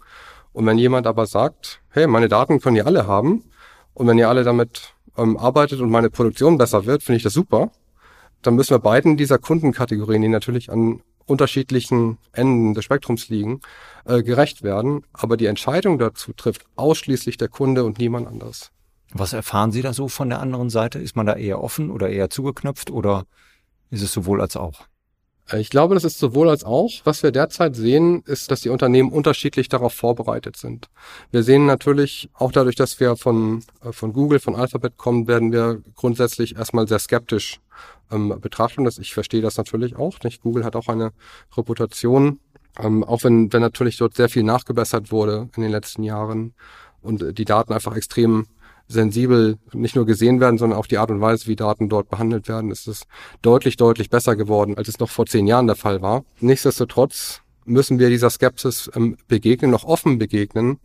Und 0.53 0.65
wenn 0.65 0.77
jemand 0.77 1.05
aber 1.05 1.25
sagt, 1.25 1.82
hey, 1.89 2.08
meine 2.08 2.29
Daten 2.29 2.62
können 2.62 2.77
ihr 2.77 2.88
alle 2.88 3.08
haben 3.08 3.44
und 3.94 4.08
wenn 4.08 4.17
ihr 4.17 4.29
alle 4.29 4.44
damit 4.44 4.94
ähm, 5.17 5.38
arbeitet 5.38 5.82
und 5.82 5.89
meine 5.89 6.10
Produktion 6.10 6.58
besser 6.58 6.86
wird, 6.86 7.03
finde 7.03 7.17
ich 7.17 7.24
das 7.24 7.34
super, 7.34 7.72
dann 8.41 8.55
müssen 8.55 8.74
wir 8.74 8.79
beiden 8.79 9.17
dieser 9.17 9.38
Kundenkategorien, 9.38 10.22
die 10.22 10.27
natürlich 10.29 10.72
an 10.72 11.01
unterschiedlichen 11.25 12.17
Enden 12.32 12.74
des 12.74 12.86
Spektrums 12.86 13.29
liegen, 13.29 13.62
äh, 14.05 14.24
gerecht 14.24 14.63
werden. 14.63 15.03
Aber 15.13 15.38
die 15.38 15.48
Entscheidung 15.48 15.98
dazu 15.98 16.34
trifft 16.34 16.65
ausschließlich 16.75 17.38
der 17.38 17.48
Kunde 17.48 17.84
und 17.84 17.98
niemand 17.98 18.27
anderes. 18.27 18.72
Was 19.12 19.34
erfahren 19.34 19.72
Sie 19.72 19.82
da 19.82 19.94
so 19.94 20.08
von 20.08 20.29
der 20.29 20.41
anderen 20.41 20.70
Seite? 20.70 21.00
Ist 21.00 21.15
man 21.15 21.25
da 21.25 21.36
eher 21.36 21.63
offen 21.63 21.89
oder 21.89 22.10
eher 22.10 22.29
zugeknöpft 22.29 22.91
oder 22.91 23.25
ist 23.89 24.01
es 24.01 24.12
sowohl 24.12 24.41
als 24.41 24.58
auch? 24.58 24.88
Äh, 25.51 25.59
ich 25.59 25.69
glaube, 25.69 25.93
das 25.93 26.03
ist 26.03 26.19
sowohl 26.19 26.49
als 26.49 26.63
auch. 26.63 26.91
Was 27.03 27.23
wir 27.23 27.31
derzeit 27.31 27.75
sehen, 27.75 28.23
ist, 28.25 28.51
dass 28.51 28.61
die 28.61 28.69
Unternehmen 28.69 29.11
unterschiedlich 29.11 29.69
darauf 29.69 29.93
vorbereitet 29.93 30.57
sind. 30.57 30.89
Wir 31.31 31.43
sehen 31.43 31.65
natürlich, 31.65 32.29
auch 32.33 32.51
dadurch, 32.51 32.75
dass 32.75 32.99
wir 32.99 33.15
von, 33.15 33.63
äh, 33.83 33.91
von 33.91 34.13
Google, 34.13 34.39
von 34.39 34.55
Alphabet 34.55 34.97
kommen, 34.97 35.27
werden 35.27 35.51
wir 35.51 35.81
grundsätzlich 35.95 36.55
erstmal 36.55 36.87
sehr 36.87 36.99
skeptisch 36.99 37.59
ähm, 38.11 38.39
betrachten. 38.41 38.83
Das, 38.83 38.97
ich 38.97 39.13
verstehe 39.13 39.41
das 39.41 39.57
natürlich 39.57 39.95
auch. 39.95 40.19
Nicht? 40.23 40.41
Google 40.41 40.63
hat 40.63 40.75
auch 40.75 40.87
eine 40.87 41.11
Reputation, 41.55 42.39
ähm, 42.79 43.03
auch 43.03 43.23
wenn, 43.23 43.51
wenn 43.53 43.61
natürlich 43.61 43.97
dort 43.97 44.15
sehr 44.15 44.29
viel 44.29 44.43
nachgebessert 44.43 45.11
wurde 45.11 45.49
in 45.55 45.63
den 45.63 45.71
letzten 45.71 46.03
Jahren 46.03 46.53
und 47.01 47.21
äh, 47.21 47.33
die 47.33 47.45
Daten 47.45 47.73
einfach 47.73 47.95
extrem 47.95 48.47
sensibel 48.87 49.57
nicht 49.73 49.95
nur 49.95 50.05
gesehen 50.05 50.39
werden, 50.39 50.57
sondern 50.57 50.77
auch 50.79 50.87
die 50.87 50.97
Art 50.97 51.09
und 51.09 51.21
Weise, 51.21 51.47
wie 51.47 51.55
Daten 51.55 51.89
dort 51.89 52.09
behandelt 52.09 52.47
werden, 52.47 52.71
ist 52.71 52.87
es 52.87 53.07
deutlich, 53.41 53.77
deutlich 53.77 54.09
besser 54.09 54.35
geworden, 54.35 54.77
als 54.77 54.87
es 54.87 54.99
noch 54.99 55.09
vor 55.09 55.25
zehn 55.25 55.47
Jahren 55.47 55.67
der 55.67 55.75
Fall 55.75 56.01
war. 56.01 56.23
Nichtsdestotrotz 56.39 57.41
müssen 57.65 57.99
wir 57.99 58.09
dieser 58.09 58.29
Skepsis 58.29 58.89
ähm, 58.95 59.17
begegnen, 59.27 59.71
noch 59.71 59.83
offen 59.83 60.19
begegnen 60.19 60.79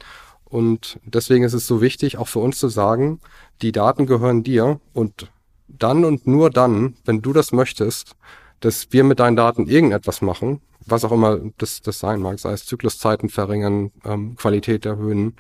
Und 0.45 0.99
deswegen 1.05 1.45
ist 1.45 1.53
es 1.53 1.67
so 1.67 1.81
wichtig, 1.81 2.17
auch 2.19 2.29
für 2.29 2.41
uns 2.41 2.59
zu 2.59 2.69
sagen, 2.69 3.21
die 3.63 3.73
Daten 3.73 4.07
gehören 4.07 4.43
dir 4.43 4.81
und 4.95 5.31
dann 5.69 6.05
und 6.05 6.27
nur 6.27 6.51
dann, 6.51 6.95
wenn 7.05 7.23
du 7.23 7.33
das 7.33 7.53
möchtest, 7.53 8.17
dass 8.61 8.89
wir 8.91 9.05
mit 9.05 9.21
deinen 9.21 9.37
Daten 9.37 9.67
irgendetwas 9.67 10.23
machen, 10.23 10.61
was 10.85 11.05
auch 11.05 11.13
immer 11.13 11.39
das, 11.59 11.83
das 11.83 11.99
sein 12.01 12.21
mag, 12.21 12.39
sei 12.39 12.53
es 12.53 12.67
Zykluszeiten 12.67 13.29
verringern, 13.29 13.93
ähm, 14.05 14.37
Qualität 14.37 14.87
erhöhen, 14.87 15.37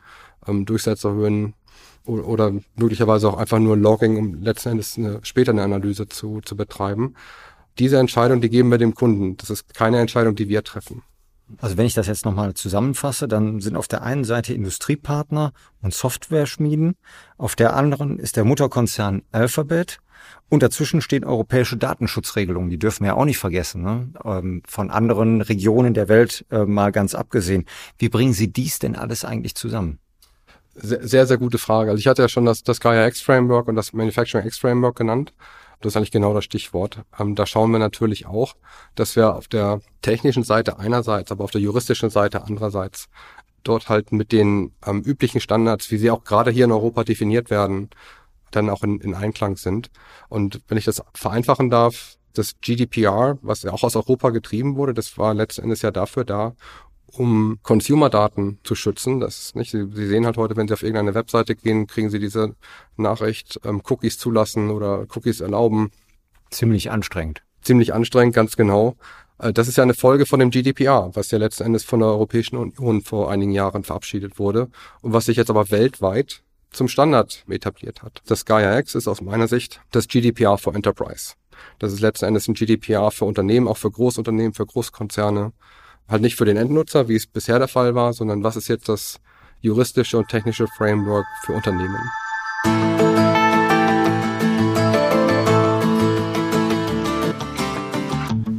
ähm, 0.46 0.64
Durchsatz 0.64 1.04
erhöhen 1.04 1.54
oder, 2.18 2.52
möglicherweise 2.76 3.28
auch 3.28 3.38
einfach 3.38 3.58
nur 3.58 3.76
Logging, 3.76 4.16
um 4.16 4.42
letzten 4.42 4.70
Endes 4.70 4.98
eine, 4.98 5.20
später 5.22 5.52
eine 5.52 5.62
Analyse 5.62 6.08
zu, 6.08 6.40
zu 6.40 6.56
betreiben. 6.56 7.14
Diese 7.78 7.98
Entscheidung, 7.98 8.40
die 8.40 8.50
geben 8.50 8.70
wir 8.70 8.78
dem 8.78 8.94
Kunden. 8.94 9.36
Das 9.36 9.50
ist 9.50 9.72
keine 9.74 10.00
Entscheidung, 10.00 10.34
die 10.34 10.48
wir 10.48 10.62
treffen. 10.64 11.02
Also 11.58 11.76
wenn 11.76 11.86
ich 11.86 11.94
das 11.94 12.06
jetzt 12.06 12.24
nochmal 12.24 12.54
zusammenfasse, 12.54 13.26
dann 13.26 13.60
sind 13.60 13.76
auf 13.76 13.88
der 13.88 14.02
einen 14.02 14.24
Seite 14.24 14.54
Industriepartner 14.54 15.52
und 15.82 15.92
Software-Schmieden, 15.92 16.94
auf 17.38 17.56
der 17.56 17.74
anderen 17.74 18.18
ist 18.18 18.36
der 18.36 18.44
Mutterkonzern 18.44 19.22
Alphabet 19.32 19.98
und 20.48 20.62
dazwischen 20.62 21.00
stehen 21.00 21.24
europäische 21.24 21.76
Datenschutzregelungen, 21.76 22.70
die 22.70 22.78
dürfen 22.78 23.04
wir 23.04 23.08
ja 23.08 23.14
auch 23.14 23.24
nicht 23.24 23.38
vergessen, 23.38 23.82
ne? 23.82 24.10
Ähm, 24.24 24.62
von 24.66 24.90
anderen 24.90 25.40
Regionen 25.40 25.94
der 25.94 26.08
Welt 26.08 26.44
äh, 26.50 26.64
mal 26.64 26.92
ganz 26.92 27.14
abgesehen. 27.14 27.64
Wie 27.98 28.08
bringen 28.08 28.32
Sie 28.32 28.52
dies 28.52 28.78
denn 28.78 28.96
alles 28.96 29.24
eigentlich 29.24 29.54
zusammen? 29.54 29.98
Sehr, 30.82 31.26
sehr, 31.26 31.38
gute 31.38 31.58
Frage. 31.58 31.90
Also 31.90 32.00
ich 32.00 32.06
hatte 32.06 32.22
ja 32.22 32.28
schon 32.28 32.46
das, 32.46 32.62
das 32.62 32.80
Gaia 32.80 33.06
X 33.06 33.20
Framework 33.20 33.68
und 33.68 33.76
das 33.76 33.92
Manufacturing 33.92 34.46
X 34.46 34.58
Framework 34.58 34.96
genannt. 34.96 35.34
Das 35.80 35.92
ist 35.92 35.96
eigentlich 35.96 36.10
genau 36.10 36.32
das 36.32 36.44
Stichwort. 36.44 37.02
Ähm, 37.18 37.34
da 37.34 37.46
schauen 37.46 37.70
wir 37.70 37.78
natürlich 37.78 38.26
auch, 38.26 38.54
dass 38.94 39.16
wir 39.16 39.34
auf 39.34 39.48
der 39.48 39.80
technischen 40.02 40.42
Seite 40.42 40.78
einerseits, 40.78 41.32
aber 41.32 41.44
auf 41.44 41.50
der 41.50 41.60
juristischen 41.60 42.10
Seite 42.10 42.44
andererseits 42.44 43.08
dort 43.62 43.88
halt 43.88 44.12
mit 44.12 44.32
den 44.32 44.72
ähm, 44.86 45.02
üblichen 45.02 45.40
Standards, 45.40 45.90
wie 45.90 45.98
sie 45.98 46.10
auch 46.10 46.24
gerade 46.24 46.50
hier 46.50 46.64
in 46.64 46.72
Europa 46.72 47.04
definiert 47.04 47.50
werden, 47.50 47.90
dann 48.50 48.70
auch 48.70 48.82
in, 48.82 49.00
in 49.00 49.14
Einklang 49.14 49.56
sind. 49.56 49.90
Und 50.28 50.60
wenn 50.68 50.78
ich 50.78 50.84
das 50.84 51.02
vereinfachen 51.14 51.70
darf, 51.70 52.16
das 52.32 52.60
GDPR, 52.60 53.38
was 53.42 53.62
ja 53.62 53.72
auch 53.72 53.82
aus 53.82 53.96
Europa 53.96 54.30
getrieben 54.30 54.76
wurde, 54.76 54.94
das 54.94 55.18
war 55.18 55.34
letzten 55.34 55.62
Endes 55.62 55.82
ja 55.82 55.90
dafür 55.90 56.24
da, 56.24 56.54
um 57.12 57.58
Consumer-Daten 57.62 58.58
zu 58.64 58.74
schützen. 58.74 59.20
Das 59.20 59.38
ist 59.38 59.56
nicht, 59.56 59.70
Sie, 59.70 59.86
Sie, 59.92 60.06
sehen 60.06 60.26
halt 60.26 60.36
heute, 60.36 60.56
wenn 60.56 60.68
Sie 60.68 60.74
auf 60.74 60.82
irgendeine 60.82 61.14
Webseite 61.14 61.54
gehen, 61.54 61.86
kriegen 61.86 62.10
Sie 62.10 62.18
diese 62.18 62.54
Nachricht, 62.96 63.60
ähm, 63.64 63.82
Cookies 63.88 64.18
zulassen 64.18 64.70
oder 64.70 65.06
Cookies 65.14 65.40
erlauben. 65.40 65.90
Ziemlich 66.50 66.90
anstrengend. 66.90 67.42
Ziemlich 67.62 67.94
anstrengend, 67.94 68.34
ganz 68.34 68.56
genau. 68.56 68.96
Äh, 69.38 69.52
das 69.52 69.68
ist 69.68 69.76
ja 69.76 69.82
eine 69.82 69.94
Folge 69.94 70.26
von 70.26 70.40
dem 70.40 70.50
GDPR, 70.50 71.10
was 71.14 71.30
ja 71.30 71.38
letzten 71.38 71.64
Endes 71.64 71.84
von 71.84 72.00
der 72.00 72.08
Europäischen 72.08 72.56
Union 72.56 73.02
vor 73.02 73.30
einigen 73.30 73.52
Jahren 73.52 73.84
verabschiedet 73.84 74.38
wurde 74.38 74.68
und 75.02 75.12
was 75.12 75.26
sich 75.26 75.36
jetzt 75.36 75.50
aber 75.50 75.70
weltweit 75.70 76.42
zum 76.70 76.88
Standard 76.88 77.44
etabliert 77.48 78.02
hat. 78.02 78.22
Das 78.26 78.44
Gaia 78.44 78.78
X 78.78 78.94
ist 78.94 79.08
aus 79.08 79.20
meiner 79.20 79.48
Sicht 79.48 79.80
das 79.90 80.06
GDPR 80.06 80.56
for 80.56 80.74
Enterprise. 80.74 81.34
Das 81.78 81.92
ist 81.92 82.00
letzten 82.00 82.26
Endes 82.26 82.48
ein 82.48 82.54
GDPR 82.54 83.10
für 83.10 83.24
Unternehmen, 83.24 83.68
auch 83.68 83.76
für 83.76 83.90
Großunternehmen, 83.90 84.54
für 84.54 84.66
Großkonzerne, 84.66 85.52
halt 86.10 86.22
nicht 86.22 86.36
für 86.36 86.44
den 86.44 86.56
Endnutzer, 86.56 87.08
wie 87.08 87.14
es 87.14 87.26
bisher 87.26 87.58
der 87.58 87.68
Fall 87.68 87.94
war, 87.94 88.12
sondern 88.12 88.42
was 88.42 88.56
ist 88.56 88.68
jetzt 88.68 88.88
das 88.88 89.20
juristische 89.60 90.18
und 90.18 90.28
technische 90.28 90.66
Framework 90.66 91.26
für 91.44 91.52
Unternehmen. 91.52 91.98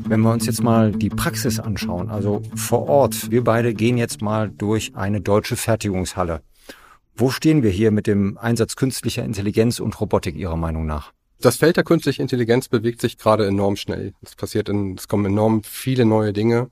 Wenn 0.06 0.22
wir 0.22 0.32
uns 0.32 0.46
jetzt 0.46 0.62
mal 0.62 0.92
die 0.92 1.10
Praxis 1.10 1.60
anschauen, 1.60 2.10
also 2.10 2.42
vor 2.56 2.88
Ort, 2.90 3.32
wir 3.32 3.44
beide 3.44 3.74
gehen 3.74 3.98
jetzt 3.98 4.22
mal 4.22 4.50
durch 4.50 4.96
eine 4.96 5.22
deutsche 5.22 5.56
Fertigungshalle. 5.56 6.42
Wo 7.16 7.30
stehen 7.30 7.64
wir 7.64 7.70
hier 7.70 7.92
mit 7.92 8.08
dem 8.08 8.38
Einsatz 8.38 8.76
künstlicher 8.76 9.24
Intelligenz 9.24 9.80
und 9.80 10.00
Robotik 10.00 10.36
Ihrer 10.36 10.58
Meinung 10.58 10.86
nach? 10.86 11.14
Das 11.40 11.58
Feld 11.58 11.78
der 11.78 11.84
künstlichen 11.84 12.24
Intelligenz 12.24 12.68
bewegt 12.68 13.02
sich 13.02 13.18
gerade 13.18 13.48
enorm 13.48 13.76
schnell. 13.76 14.14
Es 14.22 14.36
passiert 14.36 14.70
in, 14.70 14.96
es 14.96 15.08
kommen 15.08 15.26
enorm 15.26 15.64
viele 15.64 16.06
neue 16.06 16.34
Dinge. 16.34 16.70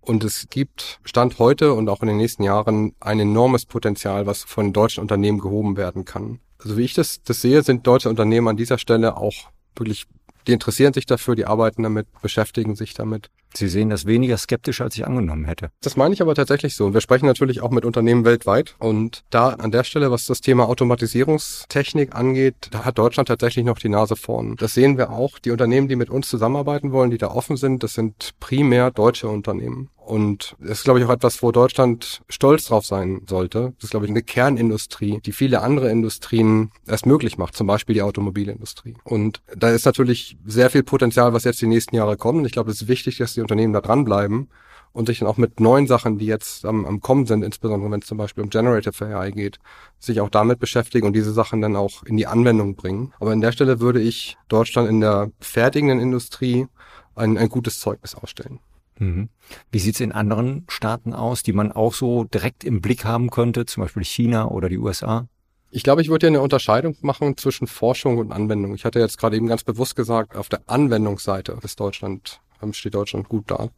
Und 0.00 0.24
es 0.24 0.48
gibt 0.48 1.00
Stand 1.04 1.38
heute 1.38 1.74
und 1.74 1.88
auch 1.88 2.00
in 2.02 2.08
den 2.08 2.16
nächsten 2.16 2.42
Jahren 2.42 2.94
ein 3.00 3.20
enormes 3.20 3.66
Potenzial, 3.66 4.26
was 4.26 4.44
von 4.44 4.72
deutschen 4.72 5.02
Unternehmen 5.02 5.38
gehoben 5.38 5.76
werden 5.76 6.04
kann. 6.04 6.40
Also 6.58 6.76
wie 6.76 6.84
ich 6.84 6.94
das, 6.94 7.22
das 7.22 7.40
sehe, 7.40 7.62
sind 7.62 7.86
deutsche 7.86 8.08
Unternehmen 8.08 8.48
an 8.48 8.56
dieser 8.56 8.78
Stelle 8.78 9.16
auch 9.16 9.50
wirklich, 9.76 10.06
die 10.48 10.52
interessieren 10.52 10.94
sich 10.94 11.06
dafür, 11.06 11.36
die 11.36 11.44
arbeiten 11.44 11.82
damit, 11.82 12.06
beschäftigen 12.22 12.74
sich 12.74 12.94
damit. 12.94 13.30
Sie 13.54 13.68
sehen 13.68 13.90
das 13.90 14.06
weniger 14.06 14.36
skeptisch, 14.36 14.80
als 14.80 14.94
ich 14.96 15.06
angenommen 15.06 15.44
hätte. 15.44 15.70
Das 15.82 15.96
meine 15.96 16.12
ich 16.14 16.22
aber 16.22 16.34
tatsächlich 16.34 16.74
so. 16.74 16.92
Wir 16.92 17.00
sprechen 17.00 17.26
natürlich 17.26 17.62
auch 17.62 17.70
mit 17.70 17.84
Unternehmen 17.84 18.24
weltweit. 18.24 18.74
Und 18.78 19.24
da 19.30 19.50
an 19.50 19.70
der 19.70 19.84
Stelle, 19.84 20.10
was 20.10 20.26
das 20.26 20.40
Thema 20.40 20.68
Automatisierungstechnik 20.68 22.14
angeht, 22.14 22.68
da 22.70 22.84
hat 22.84 22.98
Deutschland 22.98 23.28
tatsächlich 23.28 23.64
noch 23.64 23.78
die 23.78 23.88
Nase 23.88 24.16
vorn. 24.16 24.56
Das 24.56 24.74
sehen 24.74 24.98
wir 24.98 25.10
auch. 25.10 25.38
Die 25.38 25.50
Unternehmen, 25.50 25.88
die 25.88 25.96
mit 25.96 26.10
uns 26.10 26.28
zusammenarbeiten 26.28 26.92
wollen, 26.92 27.10
die 27.10 27.18
da 27.18 27.28
offen 27.28 27.56
sind, 27.56 27.82
das 27.82 27.94
sind 27.94 28.34
primär 28.40 28.90
deutsche 28.90 29.28
Unternehmen. 29.28 29.90
Und 30.08 30.56
das 30.58 30.78
ist, 30.78 30.84
glaube 30.84 31.00
ich, 31.00 31.04
auch 31.04 31.10
etwas, 31.10 31.42
wo 31.42 31.52
Deutschland 31.52 32.22
stolz 32.30 32.64
drauf 32.64 32.86
sein 32.86 33.20
sollte. 33.28 33.74
Das 33.76 33.84
ist, 33.84 33.90
glaube 33.90 34.06
ich, 34.06 34.10
eine 34.10 34.22
Kernindustrie, 34.22 35.20
die 35.22 35.32
viele 35.32 35.60
andere 35.60 35.90
Industrien 35.90 36.70
erst 36.86 37.04
möglich 37.04 37.36
macht, 37.36 37.54
zum 37.54 37.66
Beispiel 37.66 37.92
die 37.92 38.00
Automobilindustrie. 38.00 38.96
Und 39.04 39.42
da 39.54 39.68
ist 39.68 39.84
natürlich 39.84 40.38
sehr 40.46 40.70
viel 40.70 40.82
Potenzial, 40.82 41.34
was 41.34 41.44
jetzt 41.44 41.60
die 41.60 41.66
nächsten 41.66 41.94
Jahre 41.94 42.16
kommt. 42.16 42.38
Und 42.38 42.46
ich 42.46 42.52
glaube, 42.52 42.70
es 42.70 42.80
ist 42.80 42.88
wichtig, 42.88 43.18
dass 43.18 43.34
die 43.34 43.42
Unternehmen 43.42 43.74
da 43.74 43.82
dranbleiben 43.82 44.48
und 44.92 45.08
sich 45.08 45.18
dann 45.18 45.28
auch 45.28 45.36
mit 45.36 45.60
neuen 45.60 45.86
Sachen, 45.86 46.16
die 46.16 46.24
jetzt 46.24 46.64
am, 46.64 46.86
am 46.86 47.00
Kommen 47.00 47.26
sind, 47.26 47.42
insbesondere 47.42 47.90
wenn 47.90 48.00
es 48.00 48.06
zum 48.06 48.16
Beispiel 48.16 48.44
um 48.44 48.48
Generative 48.48 49.14
AI 49.14 49.30
geht, 49.30 49.58
sich 49.98 50.22
auch 50.22 50.30
damit 50.30 50.58
beschäftigen 50.58 51.06
und 51.06 51.12
diese 51.12 51.34
Sachen 51.34 51.60
dann 51.60 51.76
auch 51.76 52.02
in 52.04 52.16
die 52.16 52.26
Anwendung 52.26 52.76
bringen. 52.76 53.12
Aber 53.20 53.32
an 53.32 53.42
der 53.42 53.52
Stelle 53.52 53.80
würde 53.80 54.00
ich 54.00 54.38
Deutschland 54.48 54.88
in 54.88 55.02
der 55.02 55.30
fertigenden 55.38 56.00
Industrie 56.00 56.66
ein, 57.14 57.36
ein 57.36 57.50
gutes 57.50 57.78
Zeugnis 57.78 58.14
ausstellen. 58.14 58.60
Mhm. 58.98 59.28
Wie 59.70 59.78
sieht's 59.78 60.00
in 60.00 60.12
anderen 60.12 60.64
Staaten 60.68 61.14
aus, 61.14 61.42
die 61.42 61.52
man 61.52 61.72
auch 61.72 61.94
so 61.94 62.24
direkt 62.24 62.64
im 62.64 62.80
Blick 62.80 63.04
haben 63.04 63.30
könnte, 63.30 63.66
zum 63.66 63.82
Beispiel 63.82 64.04
China 64.04 64.48
oder 64.48 64.68
die 64.68 64.78
USA? 64.78 65.28
Ich 65.70 65.82
glaube, 65.82 66.00
ich 66.00 66.08
würde 66.08 66.26
ja 66.26 66.30
eine 66.30 66.40
Unterscheidung 66.40 66.96
machen 67.02 67.36
zwischen 67.36 67.66
Forschung 67.66 68.18
und 68.18 68.32
Anwendung. 68.32 68.74
Ich 68.74 68.84
hatte 68.84 69.00
jetzt 69.00 69.18
gerade 69.18 69.36
eben 69.36 69.46
ganz 69.46 69.64
bewusst 69.64 69.96
gesagt, 69.96 70.34
auf 70.34 70.48
der 70.48 70.62
Anwendungsseite 70.66 71.58
ist 71.62 71.78
Deutschland 71.78 72.40
steht 72.72 72.94
Deutschland 72.94 73.28
gut 73.28 73.50
da. 73.50 73.68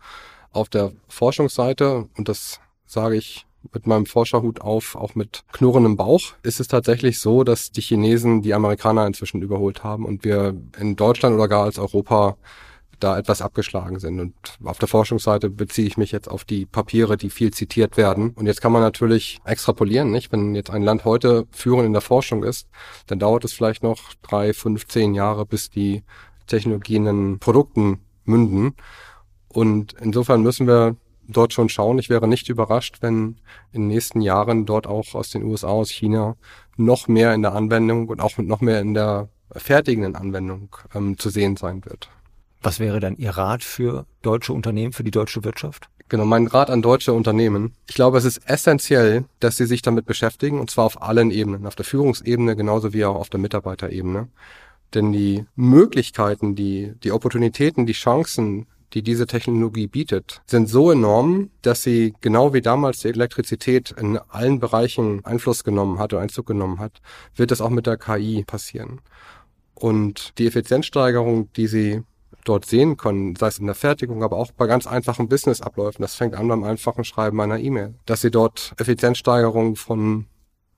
Auf 0.52 0.68
der 0.68 0.92
Forschungsseite, 1.08 2.08
und 2.16 2.28
das 2.28 2.60
sage 2.86 3.16
ich 3.16 3.46
mit 3.72 3.86
meinem 3.86 4.06
Forscherhut 4.06 4.60
auf, 4.62 4.96
auch 4.96 5.14
mit 5.14 5.44
knurrendem 5.52 5.96
Bauch, 5.96 6.32
ist 6.42 6.60
es 6.60 6.68
tatsächlich 6.68 7.20
so, 7.20 7.44
dass 7.44 7.70
die 7.70 7.82
Chinesen 7.82 8.42
die 8.42 8.54
Amerikaner 8.54 9.06
inzwischen 9.06 9.42
überholt 9.42 9.84
haben 9.84 10.06
und 10.06 10.24
wir 10.24 10.56
in 10.78 10.96
Deutschland 10.96 11.34
oder 11.34 11.46
gar 11.46 11.64
als 11.64 11.78
Europa 11.78 12.36
da 13.00 13.18
etwas 13.18 13.42
abgeschlagen 13.42 13.98
sind. 13.98 14.20
Und 14.20 14.34
auf 14.64 14.78
der 14.78 14.88
Forschungsseite 14.88 15.50
beziehe 15.50 15.86
ich 15.86 15.96
mich 15.96 16.12
jetzt 16.12 16.28
auf 16.28 16.44
die 16.44 16.66
Papiere, 16.66 17.16
die 17.16 17.30
viel 17.30 17.52
zitiert 17.52 17.96
werden. 17.96 18.30
Und 18.30 18.46
jetzt 18.46 18.60
kann 18.60 18.72
man 18.72 18.82
natürlich 18.82 19.38
extrapolieren, 19.44 20.10
nicht? 20.10 20.30
Wenn 20.32 20.54
jetzt 20.54 20.70
ein 20.70 20.82
Land 20.82 21.04
heute 21.04 21.46
führend 21.50 21.86
in 21.86 21.92
der 21.92 22.02
Forschung 22.02 22.44
ist, 22.44 22.68
dann 23.06 23.18
dauert 23.18 23.44
es 23.44 23.52
vielleicht 23.52 23.82
noch 23.82 24.14
drei, 24.22 24.52
fünf, 24.52 24.86
zehn 24.86 25.14
Jahre, 25.14 25.46
bis 25.46 25.70
die 25.70 26.04
Technologien 26.46 27.06
in 27.06 27.38
Produkten 27.38 28.00
münden. 28.24 28.74
Und 29.48 29.94
insofern 30.00 30.42
müssen 30.42 30.66
wir 30.66 30.96
dort 31.26 31.52
schon 31.52 31.68
schauen. 31.68 31.98
Ich 31.98 32.10
wäre 32.10 32.28
nicht 32.28 32.48
überrascht, 32.48 32.98
wenn 33.00 33.36
in 33.72 33.82
den 33.82 33.88
nächsten 33.88 34.20
Jahren 34.20 34.66
dort 34.66 34.86
auch 34.86 35.14
aus 35.14 35.30
den 35.30 35.44
USA, 35.44 35.68
aus 35.68 35.90
China 35.90 36.36
noch 36.76 37.08
mehr 37.08 37.34
in 37.34 37.42
der 37.42 37.54
Anwendung 37.54 38.08
und 38.08 38.20
auch 38.20 38.36
noch 38.38 38.60
mehr 38.60 38.80
in 38.80 38.94
der 38.94 39.28
fertigenden 39.52 40.16
Anwendung 40.16 40.74
ähm, 40.94 41.18
zu 41.18 41.30
sehen 41.30 41.56
sein 41.56 41.84
wird. 41.84 42.08
Was 42.62 42.78
wäre 42.78 43.00
dann 43.00 43.16
Ihr 43.16 43.30
Rat 43.30 43.64
für 43.64 44.06
deutsche 44.22 44.52
Unternehmen, 44.52 44.92
für 44.92 45.04
die 45.04 45.10
deutsche 45.10 45.44
Wirtschaft? 45.44 45.88
Genau, 46.10 46.24
mein 46.24 46.48
Rat 46.48 46.70
an 46.70 46.82
deutsche 46.82 47.12
Unternehmen. 47.12 47.72
Ich 47.88 47.94
glaube, 47.94 48.18
es 48.18 48.24
ist 48.24 48.40
essentiell, 48.44 49.24
dass 49.38 49.56
sie 49.56 49.66
sich 49.66 49.80
damit 49.80 50.06
beschäftigen, 50.06 50.58
und 50.58 50.68
zwar 50.68 50.84
auf 50.84 51.00
allen 51.00 51.30
Ebenen, 51.30 51.66
auf 51.66 51.76
der 51.76 51.84
Führungsebene 51.84 52.56
genauso 52.56 52.92
wie 52.92 53.04
auch 53.04 53.14
auf 53.14 53.30
der 53.30 53.38
Mitarbeiterebene. 53.40 54.28
Denn 54.92 55.12
die 55.12 55.46
Möglichkeiten, 55.54 56.56
die, 56.56 56.94
die 57.04 57.12
Opportunitäten, 57.12 57.86
die 57.86 57.92
Chancen, 57.92 58.66
die 58.92 59.02
diese 59.02 59.26
Technologie 59.26 59.86
bietet, 59.86 60.42
sind 60.46 60.68
so 60.68 60.90
enorm, 60.90 61.50
dass 61.62 61.82
sie 61.82 62.12
genau 62.20 62.52
wie 62.52 62.60
damals 62.60 62.98
die 62.98 63.08
Elektrizität 63.08 63.92
in 63.92 64.18
allen 64.18 64.58
Bereichen 64.58 65.24
Einfluss 65.24 65.62
genommen 65.62 66.00
hat 66.00 66.12
oder 66.12 66.22
Einzug 66.22 66.46
genommen 66.46 66.80
hat, 66.80 67.00
wird 67.36 67.52
das 67.52 67.60
auch 67.60 67.70
mit 67.70 67.86
der 67.86 67.96
KI 67.96 68.42
passieren. 68.44 69.00
Und 69.74 70.36
die 70.38 70.48
Effizienzsteigerung, 70.48 71.52
die 71.52 71.68
sie 71.68 72.02
dort 72.44 72.64
sehen 72.64 72.96
können, 72.96 73.36
sei 73.36 73.48
es 73.48 73.58
in 73.58 73.66
der 73.66 73.74
Fertigung, 73.74 74.22
aber 74.22 74.36
auch 74.36 74.52
bei 74.52 74.66
ganz 74.66 74.86
einfachen 74.86 75.28
Businessabläufen, 75.28 76.02
das 76.02 76.14
fängt 76.14 76.34
an 76.34 76.48
beim 76.48 76.64
einfachen 76.64 77.04
Schreiben 77.04 77.40
einer 77.40 77.58
E-Mail, 77.58 77.94
dass 78.06 78.20
sie 78.20 78.30
dort 78.30 78.74
Effizienzsteigerung 78.78 79.76
von 79.76 80.26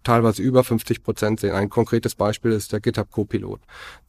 teilweise 0.02 0.42
über 0.42 0.64
50 0.64 1.02
Prozent 1.02 1.40
sehen. 1.40 1.54
Ein 1.54 1.70
konkretes 1.70 2.14
Beispiel 2.14 2.52
ist 2.52 2.72
der 2.72 2.80
GitHub 2.80 3.10
Copilot, 3.10 3.60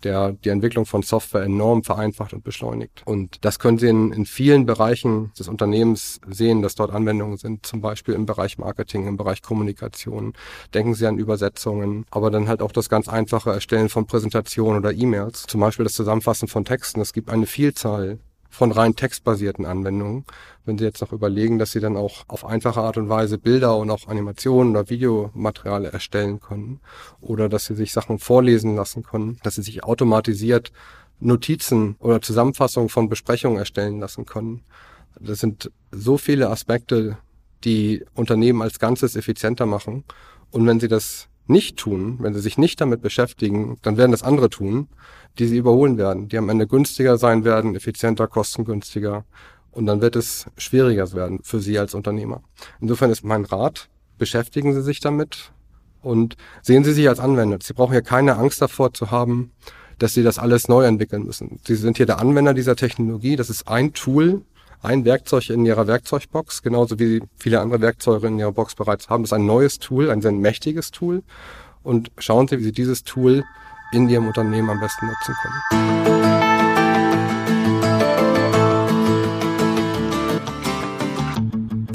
der 0.04 0.34
die 0.34 0.50
Entwicklung 0.50 0.86
von 0.86 1.02
Software 1.02 1.44
enorm 1.44 1.84
vereinfacht 1.84 2.34
und 2.34 2.44
beschleunigt. 2.44 3.04
Und 3.06 3.44
das 3.46 3.60
können 3.60 3.78
Sie 3.78 3.88
in, 3.88 4.12
in 4.12 4.26
vielen 4.26 4.66
Bereichen 4.66 5.32
des 5.38 5.48
Unternehmens 5.48 6.20
sehen, 6.28 6.62
dass 6.62 6.76
dort 6.76 6.92
Anwendungen 6.92 7.38
sind, 7.38 7.66
zum 7.66 7.82
Beispiel 7.82 8.14
im 8.14 8.26
Bereich 8.26 8.58
Marketing, 8.58 9.08
im 9.08 9.18
Bereich 9.18 9.42
Kommunikation. 9.42 10.34
Denken 10.74 10.94
Sie 10.94 11.08
an 11.08 11.18
Übersetzungen, 11.18 12.06
aber 12.12 12.32
dann 12.32 12.48
halt 12.48 12.62
auch 12.62 12.72
das 12.72 12.90
ganz 12.90 13.08
einfache 13.08 13.52
Erstellen 13.52 13.90
von 13.90 14.06
Präsentationen 14.06 14.80
oder 14.80 14.94
E-Mails, 14.94 15.44
zum 15.44 15.62
Beispiel 15.62 15.84
das 15.84 15.94
Zusammenfassen 15.94 16.48
von 16.48 16.66
Texten. 16.66 17.02
Es 17.02 17.14
gibt 17.14 17.30
eine 17.30 17.46
Vielzahl 17.46 18.20
von 18.54 18.72
rein 18.72 18.96
textbasierten 18.96 19.66
Anwendungen. 19.66 20.26
Wenn 20.64 20.78
Sie 20.78 20.84
jetzt 20.84 21.02
noch 21.02 21.12
überlegen, 21.12 21.58
dass 21.58 21.72
Sie 21.72 21.80
dann 21.80 21.98
auch 21.98 22.24
auf 22.28 22.46
einfache 22.46 22.82
Art 22.82 22.98
und 22.98 23.10
Weise 23.10 23.40
Bilder 23.40 23.76
und 23.78 23.90
auch 23.90 24.08
Animationen 24.08 24.76
oder 24.76 24.92
Videomaterial 24.92 25.86
erstellen 25.86 26.40
können 26.40 26.80
oder 27.20 27.50
dass 27.50 27.66
Sie 27.66 27.74
sich 27.74 27.92
Sachen 27.92 28.20
vorlesen 28.20 28.76
lassen 28.76 29.02
können, 29.02 29.40
dass 29.42 29.56
Sie 29.56 29.64
sich 29.64 29.84
automatisiert 29.84 30.72
Notizen 31.20 31.96
oder 31.98 32.22
Zusammenfassungen 32.22 32.90
von 32.90 33.10
Besprechungen 33.10 33.58
erstellen 33.58 34.00
lassen 34.00 34.28
können. 34.28 34.62
Das 35.20 35.40
sind 35.40 35.72
so 35.92 36.20
viele 36.20 36.52
Aspekte, 36.52 37.18
die 37.64 38.06
Unternehmen 38.14 38.62
als 38.62 38.78
Ganzes 38.78 39.16
effizienter 39.16 39.66
machen. 39.66 40.04
Und 40.52 40.68
wenn 40.68 40.80
Sie 40.80 40.88
das 40.88 41.28
nicht 41.48 41.78
tun, 41.78 42.18
wenn 42.20 42.34
sie 42.34 42.40
sich 42.40 42.58
nicht 42.58 42.80
damit 42.80 43.02
beschäftigen, 43.02 43.78
dann 43.82 43.98
werden 43.98 44.12
das 44.12 44.24
andere 44.24 44.50
tun, 44.50 44.88
die 45.40 45.48
sie 45.48 45.58
überholen 45.58 45.98
werden, 45.98 46.30
die 46.30 46.38
am 46.38 46.50
Ende 46.50 46.68
günstiger 46.68 47.18
sein 47.18 47.44
werden, 47.44 47.76
effizienter, 47.76 48.28
kostengünstiger. 48.28 49.26
Und 49.72 49.88
dann 49.88 50.02
wird 50.02 50.16
es 50.16 50.46
schwieriger 50.58 51.12
werden 51.14 51.40
für 51.42 51.60
Sie 51.60 51.80
als 51.80 51.96
Unternehmer. 51.96 52.44
Insofern 52.80 53.10
ist 53.10 53.24
mein 53.24 53.44
Rat, 53.44 53.90
beschäftigen 54.20 54.74
Sie 54.74 54.84
sich 54.84 55.00
damit 55.00 55.52
und 56.02 56.36
sehen 56.62 56.84
Sie 56.84 56.94
sich 56.94 57.10
als 57.10 57.20
Anwender. 57.20 57.58
Sie 57.62 57.74
brauchen 57.74 57.94
ja 57.94 58.02
keine 58.02 58.38
Angst 58.38 58.62
davor 58.62 58.94
zu 58.94 59.10
haben, 59.10 59.52
dass 59.98 60.14
Sie 60.14 60.22
das 60.22 60.38
alles 60.38 60.68
neu 60.68 60.86
entwickeln 60.86 61.24
müssen. 61.24 61.60
Sie 61.66 61.76
sind 61.76 61.98
hier 61.98 62.06
der 62.06 62.20
Anwender 62.20 62.54
dieser 62.54 62.76
Technologie. 62.76 63.36
Das 63.36 63.50
ist 63.50 63.68
ein 63.68 63.94
Tool, 63.94 64.44
ein 64.84 65.06
Werkzeug 65.06 65.50
in 65.50 65.66
ihrer 65.66 65.88
Werkzeugbox, 65.88 66.62
genauso 66.62 67.00
wie 67.00 67.22
viele 67.38 67.62
andere 67.62 67.82
Werkzeuge 67.82 68.28
in 68.28 68.38
ihrer 68.38 68.52
Box 68.52 68.76
bereits 68.76 69.10
haben. 69.10 69.24
Das 69.24 69.30
ist 69.30 69.34
ein 69.34 69.46
neues 69.46 69.80
Tool, 69.80 70.12
ein 70.12 70.22
sehr 70.22 70.34
mächtiges 70.34 70.92
Tool. 70.92 71.24
Und 71.84 72.12
schauen 72.18 72.48
Sie, 72.48 72.60
wie 72.60 72.64
Sie 72.64 72.72
dieses 72.72 73.04
Tool 73.04 73.44
in 73.92 74.10
Ihrem 74.10 74.28
Unternehmen 74.28 74.70
am 74.70 74.80
besten 74.80 75.08
nutzen 75.08 75.36
können. 75.42 76.43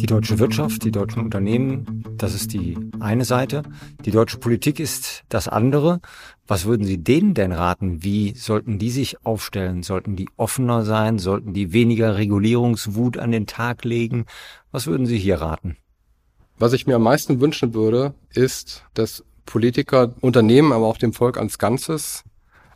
Deutsche 0.09 0.39
Wirtschaft, 0.39 0.85
die 0.85 0.91
deutschen 0.91 1.23
Unternehmen, 1.23 2.03
das 2.17 2.35
ist 2.35 2.55
die 2.55 2.79
eine 2.99 3.25
Seite. 3.25 3.63
Die 4.05 4.11
deutsche 4.11 4.39
Politik 4.39 4.81
ist 4.81 5.23
das 5.29 5.49
andere. 5.49 6.01
Was 6.47 6.65
würden 6.65 6.87
Sie 6.87 6.99
denen 6.99 7.35
denn 7.35 7.53
raten? 7.53 8.03
Wie 8.03 8.35
sollten 8.35 8.79
die 8.79 8.91
sich 8.91 9.25
aufstellen? 9.27 9.83
Sollten 9.83 10.17
die 10.17 10.29
offener 10.37 10.85
sein? 10.85 11.19
Sollten 11.19 11.53
die 11.53 11.73
weniger 11.73 12.17
Regulierungswut 12.17 13.19
an 13.19 13.33
den 13.33 13.47
Tag 13.47 13.85
legen? 13.85 14.25
Was 14.73 14.87
würden 14.87 15.07
Sie 15.07 15.19
hier 15.19 15.43
raten? 15.43 15.77
Was 16.59 16.73
ich 16.73 16.87
mir 16.87 16.97
am 16.97 17.03
meisten 17.03 17.41
wünschen 17.41 17.75
würde, 17.75 18.15
ist, 18.35 18.85
dass 18.95 19.25
Politiker, 19.45 20.15
Unternehmen, 20.21 20.73
aber 20.73 20.87
auch 20.87 20.99
dem 20.99 21.13
Volk 21.13 21.37
als 21.37 21.59
Ganzes 21.59 22.25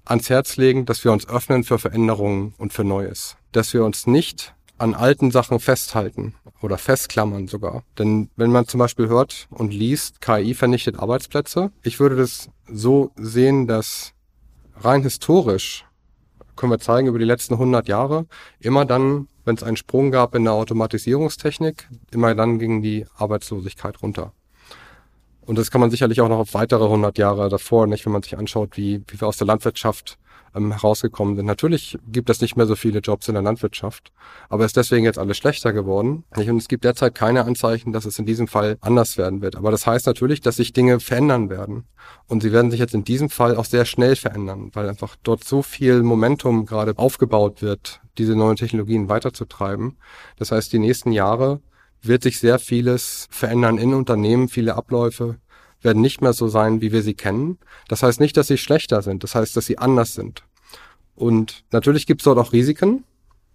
ans 0.04 0.28
Herz 0.28 0.56
legen, 0.56 0.84
dass 0.84 1.02
wir 1.04 1.12
uns 1.12 1.28
öffnen 1.28 1.64
für 1.64 1.78
Veränderungen 1.78 2.54
und 2.58 2.72
für 2.72 2.84
Neues. 2.84 3.36
Dass 3.52 3.72
wir 3.72 3.84
uns 3.84 4.06
nicht 4.06 4.54
an 4.82 4.94
alten 4.94 5.30
Sachen 5.30 5.60
festhalten 5.60 6.34
oder 6.60 6.76
festklammern 6.76 7.46
sogar. 7.46 7.84
Denn 7.98 8.30
wenn 8.34 8.50
man 8.50 8.66
zum 8.66 8.78
Beispiel 8.78 9.06
hört 9.06 9.46
und 9.50 9.72
liest, 9.72 10.20
KI 10.20 10.54
vernichtet 10.54 10.98
Arbeitsplätze, 10.98 11.70
ich 11.84 12.00
würde 12.00 12.16
das 12.16 12.50
so 12.66 13.12
sehen, 13.16 13.68
dass 13.68 14.12
rein 14.76 15.02
historisch 15.02 15.84
können 16.56 16.72
wir 16.72 16.80
zeigen 16.80 17.06
über 17.06 17.18
die 17.18 17.24
letzten 17.24 17.54
100 17.54 17.86
Jahre, 17.88 18.26
immer 18.58 18.84
dann, 18.84 19.28
wenn 19.44 19.54
es 19.54 19.62
einen 19.62 19.76
Sprung 19.76 20.10
gab 20.10 20.34
in 20.34 20.44
der 20.44 20.52
Automatisierungstechnik, 20.52 21.88
immer 22.10 22.34
dann 22.34 22.58
ging 22.58 22.82
die 22.82 23.06
Arbeitslosigkeit 23.16 24.02
runter. 24.02 24.32
Und 25.46 25.58
das 25.58 25.70
kann 25.70 25.80
man 25.80 25.90
sicherlich 25.90 26.20
auch 26.20 26.28
noch 26.28 26.38
auf 26.38 26.54
weitere 26.54 26.84
100 26.84 27.18
Jahre 27.18 27.48
davor, 27.48 27.86
nicht, 27.86 28.04
wenn 28.04 28.12
man 28.12 28.22
sich 28.22 28.36
anschaut, 28.36 28.76
wie, 28.76 29.02
wie 29.08 29.20
wir 29.20 29.28
aus 29.28 29.38
der 29.38 29.46
Landwirtschaft 29.46 30.18
ähm, 30.54 30.72
herausgekommen 30.72 31.36
sind. 31.36 31.46
Natürlich 31.46 31.98
gibt 32.06 32.30
es 32.30 32.40
nicht 32.40 32.56
mehr 32.56 32.66
so 32.66 32.76
viele 32.76 33.00
Jobs 33.00 33.28
in 33.28 33.34
der 33.34 33.42
Landwirtschaft, 33.42 34.12
aber 34.48 34.64
ist 34.64 34.76
deswegen 34.76 35.04
jetzt 35.04 35.18
alles 35.18 35.36
schlechter 35.36 35.72
geworden. 35.72 36.24
Und 36.36 36.58
es 36.58 36.68
gibt 36.68 36.84
derzeit 36.84 37.14
keine 37.14 37.44
Anzeichen, 37.44 37.92
dass 37.92 38.04
es 38.04 38.18
in 38.18 38.26
diesem 38.26 38.48
Fall 38.48 38.76
anders 38.80 39.18
werden 39.18 39.42
wird. 39.42 39.56
Aber 39.56 39.70
das 39.70 39.86
heißt 39.86 40.06
natürlich, 40.06 40.40
dass 40.40 40.56
sich 40.56 40.72
Dinge 40.72 41.00
verändern 41.00 41.50
werden. 41.50 41.84
Und 42.26 42.42
sie 42.42 42.52
werden 42.52 42.70
sich 42.70 42.80
jetzt 42.80 42.94
in 42.94 43.04
diesem 43.04 43.30
Fall 43.30 43.56
auch 43.56 43.64
sehr 43.64 43.84
schnell 43.84 44.16
verändern, 44.16 44.70
weil 44.72 44.88
einfach 44.88 45.16
dort 45.22 45.44
so 45.44 45.62
viel 45.62 46.02
Momentum 46.02 46.66
gerade 46.66 46.98
aufgebaut 46.98 47.62
wird, 47.62 48.00
diese 48.18 48.36
neuen 48.36 48.56
Technologien 48.56 49.08
weiterzutreiben. 49.08 49.98
Das 50.36 50.52
heißt, 50.52 50.72
die 50.72 50.78
nächsten 50.78 51.12
Jahre 51.12 51.60
wird 52.02 52.22
sich 52.22 52.38
sehr 52.40 52.58
vieles 52.58 53.28
verändern 53.30 53.78
in 53.78 53.94
Unternehmen, 53.94 54.48
viele 54.48 54.74
Abläufe, 54.74 55.36
werden 55.84 56.02
nicht 56.02 56.20
mehr 56.20 56.32
so 56.32 56.48
sein, 56.48 56.80
wie 56.80 56.92
wir 56.92 57.02
sie 57.02 57.14
kennen. 57.14 57.58
Das 57.88 58.02
heißt 58.02 58.20
nicht, 58.20 58.36
dass 58.36 58.46
sie 58.46 58.58
schlechter 58.58 59.02
sind, 59.02 59.24
das 59.24 59.34
heißt, 59.34 59.56
dass 59.56 59.66
sie 59.66 59.78
anders 59.78 60.14
sind. 60.14 60.44
Und 61.14 61.64
natürlich 61.70 62.06
gibt 62.06 62.20
es 62.20 62.24
dort 62.24 62.38
auch 62.38 62.52
Risiken 62.52 63.04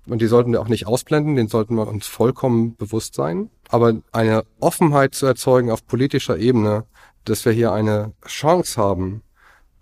und 0.07 0.21
die 0.21 0.27
sollten 0.27 0.51
wir 0.51 0.61
auch 0.61 0.67
nicht 0.67 0.87
ausblenden, 0.87 1.35
den 1.35 1.47
sollten 1.47 1.75
wir 1.75 1.87
uns 1.87 2.07
vollkommen 2.07 2.75
bewusst 2.75 3.15
sein. 3.15 3.49
Aber 3.69 3.95
eine 4.11 4.43
Offenheit 4.59 5.15
zu 5.15 5.25
erzeugen 5.25 5.71
auf 5.71 5.85
politischer 5.85 6.37
Ebene, 6.37 6.85
dass 7.25 7.45
wir 7.45 7.51
hier 7.51 7.73
eine 7.73 8.13
Chance 8.25 8.81
haben, 8.81 9.21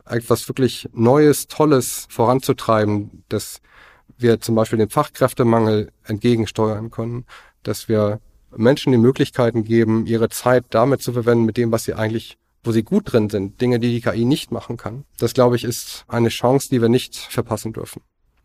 etwas 0.06 0.48
wirklich 0.48 0.90
Neues, 0.94 1.48
Tolles 1.48 2.08
voranzutreiben, 2.10 3.24
dass 3.30 3.62
wir 4.18 4.40
zum 4.40 4.56
Beispiel 4.56 4.80
den 4.80 4.90
Fachkräftemangel 4.90 5.92
entgegensteuern 6.04 6.90
können, 6.90 7.26
dass 7.64 7.90
wir 7.90 8.20
Menschen 8.58 8.92
die 8.92 8.98
Möglichkeiten 8.98 9.64
geben, 9.64 10.06
ihre 10.06 10.30
Zeit 10.30 10.66
damit 10.70 11.02
zu 11.02 11.14
verwenden, 11.14 11.46
mit 11.46 11.58
dem, 11.58 11.72
was 11.72 11.84
sie 11.84 11.94
eigentlich, 11.94 12.38
wo 12.64 12.72
sie 12.72 12.84
gut 12.84 13.12
drin 13.12 13.30
sind, 13.30 13.62
Dinge, 13.62 13.80
die 13.80 13.92
die 13.92 14.02
KI 14.02 14.26
nicht 14.26 14.52
machen 14.52 14.78
kann. 14.78 15.06
Das, 15.18 15.34
glaube 15.34 15.56
ich, 15.56 15.64
ist 15.64 16.06
eine 16.08 16.30
Chance, 16.30 16.70
die 16.70 16.82
wir 16.82 16.90
nicht 16.90 17.16
verpassen 17.16 17.74
dürfen. 17.74 18.02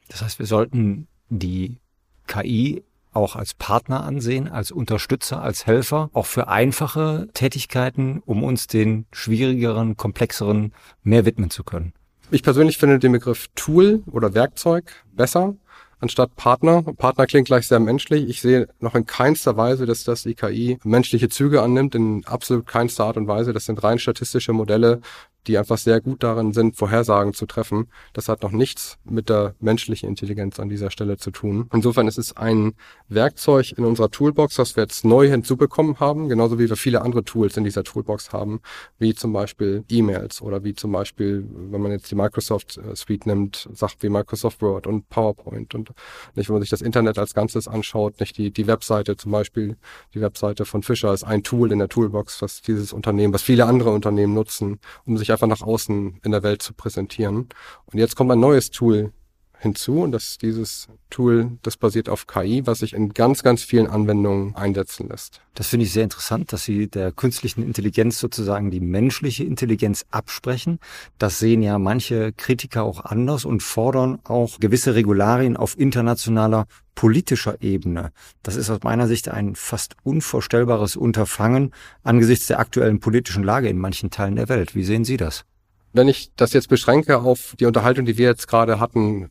Das 0.08 0.22
heißt, 0.22 0.38
wir 0.38 0.46
sollten 0.46 1.06
die 1.28 1.78
KI 2.26 2.82
auch 3.12 3.36
als 3.36 3.54
Partner 3.54 4.04
ansehen, 4.04 4.48
als 4.48 4.70
Unterstützer, 4.70 5.42
als 5.42 5.66
Helfer, 5.66 6.10
auch 6.12 6.26
für 6.26 6.48
einfache 6.48 7.28
Tätigkeiten, 7.34 8.22
um 8.24 8.44
uns 8.44 8.66
den 8.66 9.06
schwierigeren, 9.12 9.96
komplexeren 9.96 10.72
mehr 11.02 11.24
widmen 11.24 11.50
zu 11.50 11.64
können. 11.64 11.92
Ich 12.30 12.44
persönlich 12.44 12.78
finde 12.78 13.00
den 13.00 13.12
Begriff 13.12 13.48
Tool 13.56 14.04
oder 14.06 14.34
Werkzeug 14.34 15.04
besser, 15.12 15.56
anstatt 16.00 16.34
Partner. 16.36 16.82
Partner 16.82 17.26
klingt 17.26 17.46
gleich 17.46 17.68
sehr 17.68 17.80
menschlich. 17.80 18.28
Ich 18.28 18.40
sehe 18.40 18.68
noch 18.80 18.94
in 18.94 19.06
keinster 19.06 19.56
Weise, 19.56 19.86
dass 19.86 20.04
das 20.04 20.22
die 20.22 20.34
KI 20.34 20.78
menschliche 20.84 21.28
Züge 21.28 21.62
annimmt, 21.62 21.94
in 21.94 22.24
absolut 22.26 22.66
keinster 22.66 23.04
Art 23.04 23.16
und 23.16 23.28
Weise. 23.28 23.52
Das 23.52 23.66
sind 23.66 23.82
rein 23.82 23.98
statistische 23.98 24.52
Modelle, 24.52 25.00
die 25.46 25.58
einfach 25.58 25.78
sehr 25.78 26.00
gut 26.00 26.22
darin 26.22 26.52
sind, 26.52 26.76
Vorhersagen 26.76 27.34
zu 27.34 27.46
treffen. 27.46 27.88
Das 28.12 28.28
hat 28.28 28.42
noch 28.42 28.52
nichts 28.52 28.98
mit 29.04 29.28
der 29.28 29.54
menschlichen 29.60 30.08
Intelligenz 30.08 30.60
an 30.60 30.68
dieser 30.68 30.90
Stelle 30.90 31.16
zu 31.16 31.30
tun. 31.30 31.68
Insofern 31.72 32.08
ist 32.08 32.18
es 32.18 32.36
ein 32.36 32.74
Werkzeug 33.08 33.72
in 33.76 33.84
unserer 33.84 34.10
Toolbox, 34.10 34.56
das 34.56 34.76
wir 34.76 34.82
jetzt 34.84 35.04
neu 35.04 35.28
hinzubekommen 35.28 36.00
haben, 36.00 36.28
genauso 36.28 36.58
wie 36.58 36.68
wir 36.68 36.76
viele 36.76 37.02
andere 37.02 37.24
Tools 37.24 37.56
in 37.56 37.64
dieser 37.64 37.84
Toolbox 37.84 38.32
haben, 38.32 38.60
wie 38.98 39.14
zum 39.14 39.32
Beispiel 39.32 39.84
E-Mails 39.88 40.42
oder 40.42 40.64
wie 40.64 40.74
zum 40.74 40.92
Beispiel, 40.92 41.46
wenn 41.50 41.80
man 41.80 41.92
jetzt 41.92 42.10
die 42.10 42.14
Microsoft 42.14 42.78
äh, 42.78 42.94
Suite 42.94 43.26
nimmt, 43.26 43.68
Sachen 43.72 43.96
wie 44.00 44.08
Microsoft 44.08 44.62
Word 44.62 44.86
und 44.86 45.08
PowerPoint 45.08 45.74
und 45.74 45.92
nicht, 46.34 46.48
wenn 46.48 46.54
man 46.54 46.62
sich 46.62 46.70
das 46.70 46.82
Internet 46.82 47.18
als 47.18 47.34
Ganzes 47.34 47.66
anschaut, 47.66 48.20
nicht 48.20 48.36
die, 48.36 48.50
die 48.50 48.66
Webseite 48.66 49.16
zum 49.16 49.32
Beispiel, 49.32 49.76
die 50.14 50.20
Webseite 50.20 50.64
von 50.64 50.82
Fischer 50.82 51.12
ist 51.12 51.24
ein 51.24 51.42
Tool 51.42 51.72
in 51.72 51.78
der 51.78 51.88
Toolbox, 51.88 52.42
was 52.42 52.62
dieses 52.62 52.92
Unternehmen, 52.92 53.32
was 53.32 53.42
viele 53.42 53.66
andere 53.66 53.90
Unternehmen 53.90 54.34
nutzen, 54.34 54.80
um 55.04 55.16
sich 55.16 55.29
einfach 55.32 55.46
nach 55.46 55.62
außen 55.62 56.20
in 56.22 56.30
der 56.30 56.42
Welt 56.42 56.62
zu 56.62 56.74
präsentieren. 56.74 57.48
Und 57.86 57.98
jetzt 57.98 58.16
kommt 58.16 58.30
ein 58.30 58.40
neues 58.40 58.70
Tool 58.70 59.12
hinzu 59.60 60.00
und 60.00 60.12
das 60.12 60.30
ist 60.30 60.42
dieses 60.42 60.88
Tool, 61.10 61.58
das 61.62 61.76
basiert 61.76 62.08
auf 62.08 62.26
KI, 62.26 62.66
was 62.66 62.78
sich 62.78 62.94
in 62.94 63.10
ganz, 63.12 63.42
ganz 63.42 63.62
vielen 63.62 63.86
Anwendungen 63.86 64.56
einsetzen 64.56 65.08
lässt. 65.08 65.42
Das 65.54 65.66
finde 65.66 65.84
ich 65.84 65.92
sehr 65.92 66.04
interessant, 66.04 66.52
dass 66.52 66.64
Sie 66.64 66.88
der 66.88 67.12
künstlichen 67.12 67.62
Intelligenz 67.62 68.18
sozusagen 68.18 68.70
die 68.70 68.80
menschliche 68.80 69.44
Intelligenz 69.44 70.06
absprechen. 70.10 70.78
Das 71.18 71.38
sehen 71.38 71.62
ja 71.62 71.78
manche 71.78 72.32
Kritiker 72.32 72.84
auch 72.84 73.04
anders 73.04 73.44
und 73.44 73.62
fordern 73.62 74.18
auch 74.24 74.58
gewisse 74.60 74.94
Regularien 74.94 75.56
auf 75.56 75.78
internationaler 75.78 76.66
politischer 76.94 77.60
Ebene. 77.62 78.12
Das 78.42 78.56
ist 78.56 78.70
aus 78.70 78.80
meiner 78.82 79.08
Sicht 79.08 79.28
ein 79.28 79.54
fast 79.56 79.94
unvorstellbares 80.04 80.96
Unterfangen 80.96 81.72
angesichts 82.02 82.46
der 82.46 82.60
aktuellen 82.60 83.00
politischen 83.00 83.44
Lage 83.44 83.68
in 83.68 83.78
manchen 83.78 84.10
Teilen 84.10 84.36
der 84.36 84.48
Welt. 84.48 84.74
Wie 84.74 84.84
sehen 84.84 85.04
Sie 85.04 85.18
das? 85.18 85.44
Wenn 85.92 86.08
ich 86.08 86.30
das 86.36 86.52
jetzt 86.52 86.68
beschränke 86.68 87.18
auf 87.18 87.54
die 87.58 87.66
Unterhaltung, 87.66 88.06
die 88.06 88.16
wir 88.16 88.28
jetzt 88.28 88.46
gerade 88.46 88.78
hatten, 88.78 89.30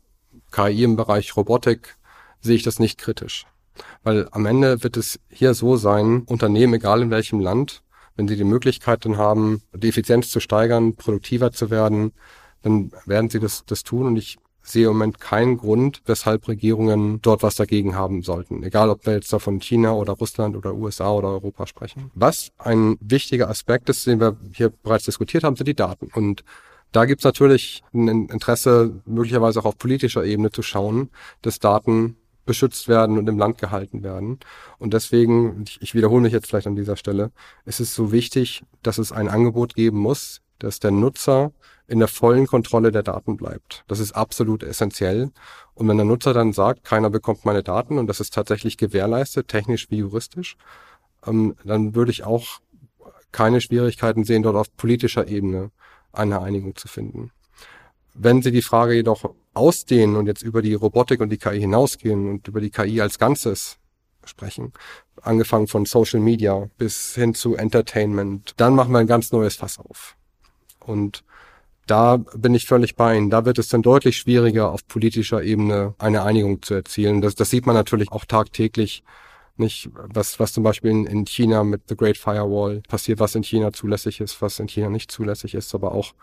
KI 0.51 0.83
im 0.83 0.95
Bereich 0.95 1.35
Robotik, 1.35 1.97
sehe 2.41 2.55
ich 2.55 2.63
das 2.63 2.79
nicht 2.79 2.97
kritisch. 2.97 3.45
Weil 4.03 4.27
am 4.31 4.45
Ende 4.45 4.83
wird 4.83 4.97
es 4.97 5.19
hier 5.29 5.53
so 5.53 5.77
sein, 5.77 6.23
Unternehmen, 6.25 6.75
egal 6.75 7.01
in 7.01 7.11
welchem 7.11 7.39
Land, 7.39 7.83
Wenn 8.19 8.27
sie 8.27 8.35
die 8.35 8.43
Möglichkeit 8.43 9.05
dann 9.05 9.15
haben, 9.15 9.61
die 9.73 9.87
Effizienz 9.87 10.29
zu 10.29 10.41
steigern, 10.41 10.93
produktiver 10.93 11.53
zu 11.53 11.69
werden, 11.69 12.11
dann 12.63 12.91
werden 13.05 13.29
sie 13.29 13.39
das, 13.39 13.63
das 13.65 13.83
tun. 13.83 14.07
Und 14.07 14.17
ich 14.17 14.39
sehe 14.61 14.87
im 14.87 14.91
Moment 14.91 15.21
keinen 15.21 15.55
Grund, 15.55 16.01
weshalb 16.05 16.49
Regierungen 16.49 17.21
dort 17.21 17.43
was 17.43 17.55
dagegen 17.55 17.95
haben 17.95 18.21
sollten. 18.21 18.61
Egal, 18.63 18.89
ob 18.89 19.05
wir 19.05 19.13
jetzt 19.13 19.31
da 19.31 19.39
von 19.39 19.61
China 19.61 19.93
oder 19.93 20.11
Russland 20.11 20.57
oder 20.57 20.73
USA 20.75 21.11
oder 21.13 21.29
Europa 21.29 21.65
sprechen. 21.65 22.11
Was 22.13 22.51
ein 22.57 22.97
wichtiger 22.99 23.49
Aspekt 23.49 23.87
ist, 23.87 24.05
den 24.05 24.19
wir 24.19 24.35
hier 24.51 24.69
bereits 24.69 25.05
diskutiert 25.05 25.45
haben, 25.45 25.55
sind 25.55 25.67
die 25.67 25.73
Daten. 25.73 26.09
Und 26.13 26.43
da 26.91 27.05
gibt's 27.05 27.23
natürlich 27.23 27.83
ein 27.93 28.07
Interesse, 28.29 29.01
möglicherweise 29.05 29.59
auch 29.59 29.65
auf 29.65 29.77
politischer 29.77 30.23
Ebene 30.23 30.51
zu 30.51 30.61
schauen, 30.61 31.09
dass 31.41 31.59
Daten 31.59 32.17
beschützt 32.45 32.87
werden 32.87 33.19
und 33.19 33.29
im 33.29 33.37
Land 33.37 33.59
gehalten 33.59 34.01
werden. 34.01 34.39
Und 34.79 34.95
deswegen, 34.95 35.65
ich, 35.79 35.93
wiederhole 35.93 36.23
mich 36.23 36.33
jetzt 36.33 36.47
vielleicht 36.47 36.65
an 36.65 36.75
dieser 36.75 36.95
Stelle, 36.97 37.31
ist 37.65 37.79
es 37.79 37.93
so 37.93 38.11
wichtig, 38.11 38.63
dass 38.81 38.97
es 38.97 39.11
ein 39.11 39.29
Angebot 39.29 39.75
geben 39.75 39.99
muss, 39.99 40.41
dass 40.57 40.79
der 40.79 40.89
Nutzer 40.89 41.51
in 41.87 41.99
der 41.99 42.07
vollen 42.07 42.47
Kontrolle 42.47 42.91
der 42.91 43.03
Daten 43.03 43.37
bleibt. 43.37 43.83
Das 43.87 43.99
ist 43.99 44.13
absolut 44.13 44.63
essentiell. 44.63 45.31
Und 45.75 45.87
wenn 45.87 45.97
der 45.97 46.07
Nutzer 46.07 46.33
dann 46.33 46.51
sagt, 46.53 46.83
keiner 46.83 47.11
bekommt 47.11 47.45
meine 47.45 47.61
Daten 47.61 47.99
und 47.99 48.07
das 48.07 48.19
ist 48.19 48.33
tatsächlich 48.33 48.77
gewährleistet, 48.77 49.47
technisch 49.47 49.91
wie 49.91 49.97
juristisch, 49.97 50.57
ähm, 51.27 51.55
dann 51.63 51.93
würde 51.93 52.11
ich 52.11 52.23
auch 52.23 52.61
keine 53.31 53.61
Schwierigkeiten 53.61 54.23
sehen, 54.23 54.41
dort 54.41 54.55
auf 54.55 54.75
politischer 54.75 55.27
Ebene 55.27 55.69
eine 56.11 56.41
Einigung 56.41 56.75
zu 56.75 56.87
finden. 56.87 57.31
Wenn 58.13 58.41
Sie 58.41 58.51
die 58.51 58.61
Frage 58.61 58.93
jedoch 58.93 59.33
ausdehnen 59.53 60.15
und 60.15 60.27
jetzt 60.27 60.41
über 60.41 60.61
die 60.61 60.73
Robotik 60.73 61.21
und 61.21 61.29
die 61.29 61.37
KI 61.37 61.59
hinausgehen 61.59 62.29
und 62.29 62.47
über 62.47 62.61
die 62.61 62.71
KI 62.71 63.01
als 63.01 63.19
Ganzes 63.19 63.77
sprechen, 64.25 64.73
angefangen 65.21 65.67
von 65.67 65.85
Social 65.85 66.19
Media 66.19 66.69
bis 66.77 67.15
hin 67.15 67.33
zu 67.33 67.55
Entertainment, 67.55 68.53
dann 68.57 68.75
machen 68.75 68.91
wir 68.91 68.99
ein 68.99 69.07
ganz 69.07 69.31
neues 69.31 69.55
Fass 69.55 69.79
auf. 69.79 70.15
Und 70.79 71.23
da 71.89 72.17
bin 72.17 72.53
ich 72.53 72.65
völlig 72.65 72.95
bei 72.95 73.17
Ihnen. 73.17 73.29
Da 73.29 73.45
wird 73.45 73.57
es 73.57 73.67
dann 73.69 73.81
deutlich 73.81 74.17
schwieriger, 74.17 74.71
auf 74.71 74.87
politischer 74.87 75.41
Ebene 75.41 75.95
eine 75.97 76.23
Einigung 76.23 76.61
zu 76.61 76.75
erzielen. 76.75 77.21
Das, 77.21 77.35
das 77.35 77.49
sieht 77.49 77.65
man 77.65 77.75
natürlich 77.75 78.11
auch 78.11 78.25
tagtäglich. 78.25 79.03
Nicht, 79.59 79.89
was, 79.93 80.39
was 80.39 80.53
zum 80.53 80.63
Beispiel 80.63 80.91
in, 80.91 81.05
in 81.05 81.25
China 81.25 81.63
mit 81.63 81.83
The 81.89 81.95
Great 81.95 82.17
Firewall 82.17 82.81
passiert, 82.87 83.19
was 83.19 83.35
in 83.35 83.43
China 83.43 83.71
zulässig 83.73 84.21
ist, 84.21 84.41
was 84.41 84.59
in 84.59 84.67
China 84.67 84.89
nicht 84.89 85.11
zulässig 85.11 85.53
ist, 85.53 85.75
aber 85.75 85.93
auch, 85.93 86.13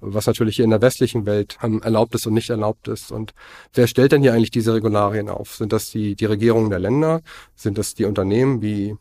was 0.00 0.26
natürlich 0.26 0.56
hier 0.56 0.64
in 0.64 0.70
der 0.70 0.82
westlichen 0.82 1.26
Welt 1.26 1.58
ähm, 1.62 1.82
erlaubt 1.82 2.14
ist 2.14 2.26
und 2.26 2.34
nicht 2.34 2.50
erlaubt 2.50 2.88
ist. 2.88 3.12
Und 3.12 3.34
wer 3.74 3.86
stellt 3.86 4.12
denn 4.12 4.22
hier 4.22 4.32
eigentlich 4.32 4.50
diese 4.50 4.74
Regularien 4.74 5.28
auf? 5.28 5.54
Sind 5.54 5.72
das 5.72 5.90
die, 5.90 6.16
die 6.16 6.24
Regierungen 6.24 6.70
der 6.70 6.78
Länder? 6.78 7.20
Sind 7.54 7.78
das 7.78 7.94
die 7.94 8.04
Unternehmen 8.04 8.62
wie 8.62 8.96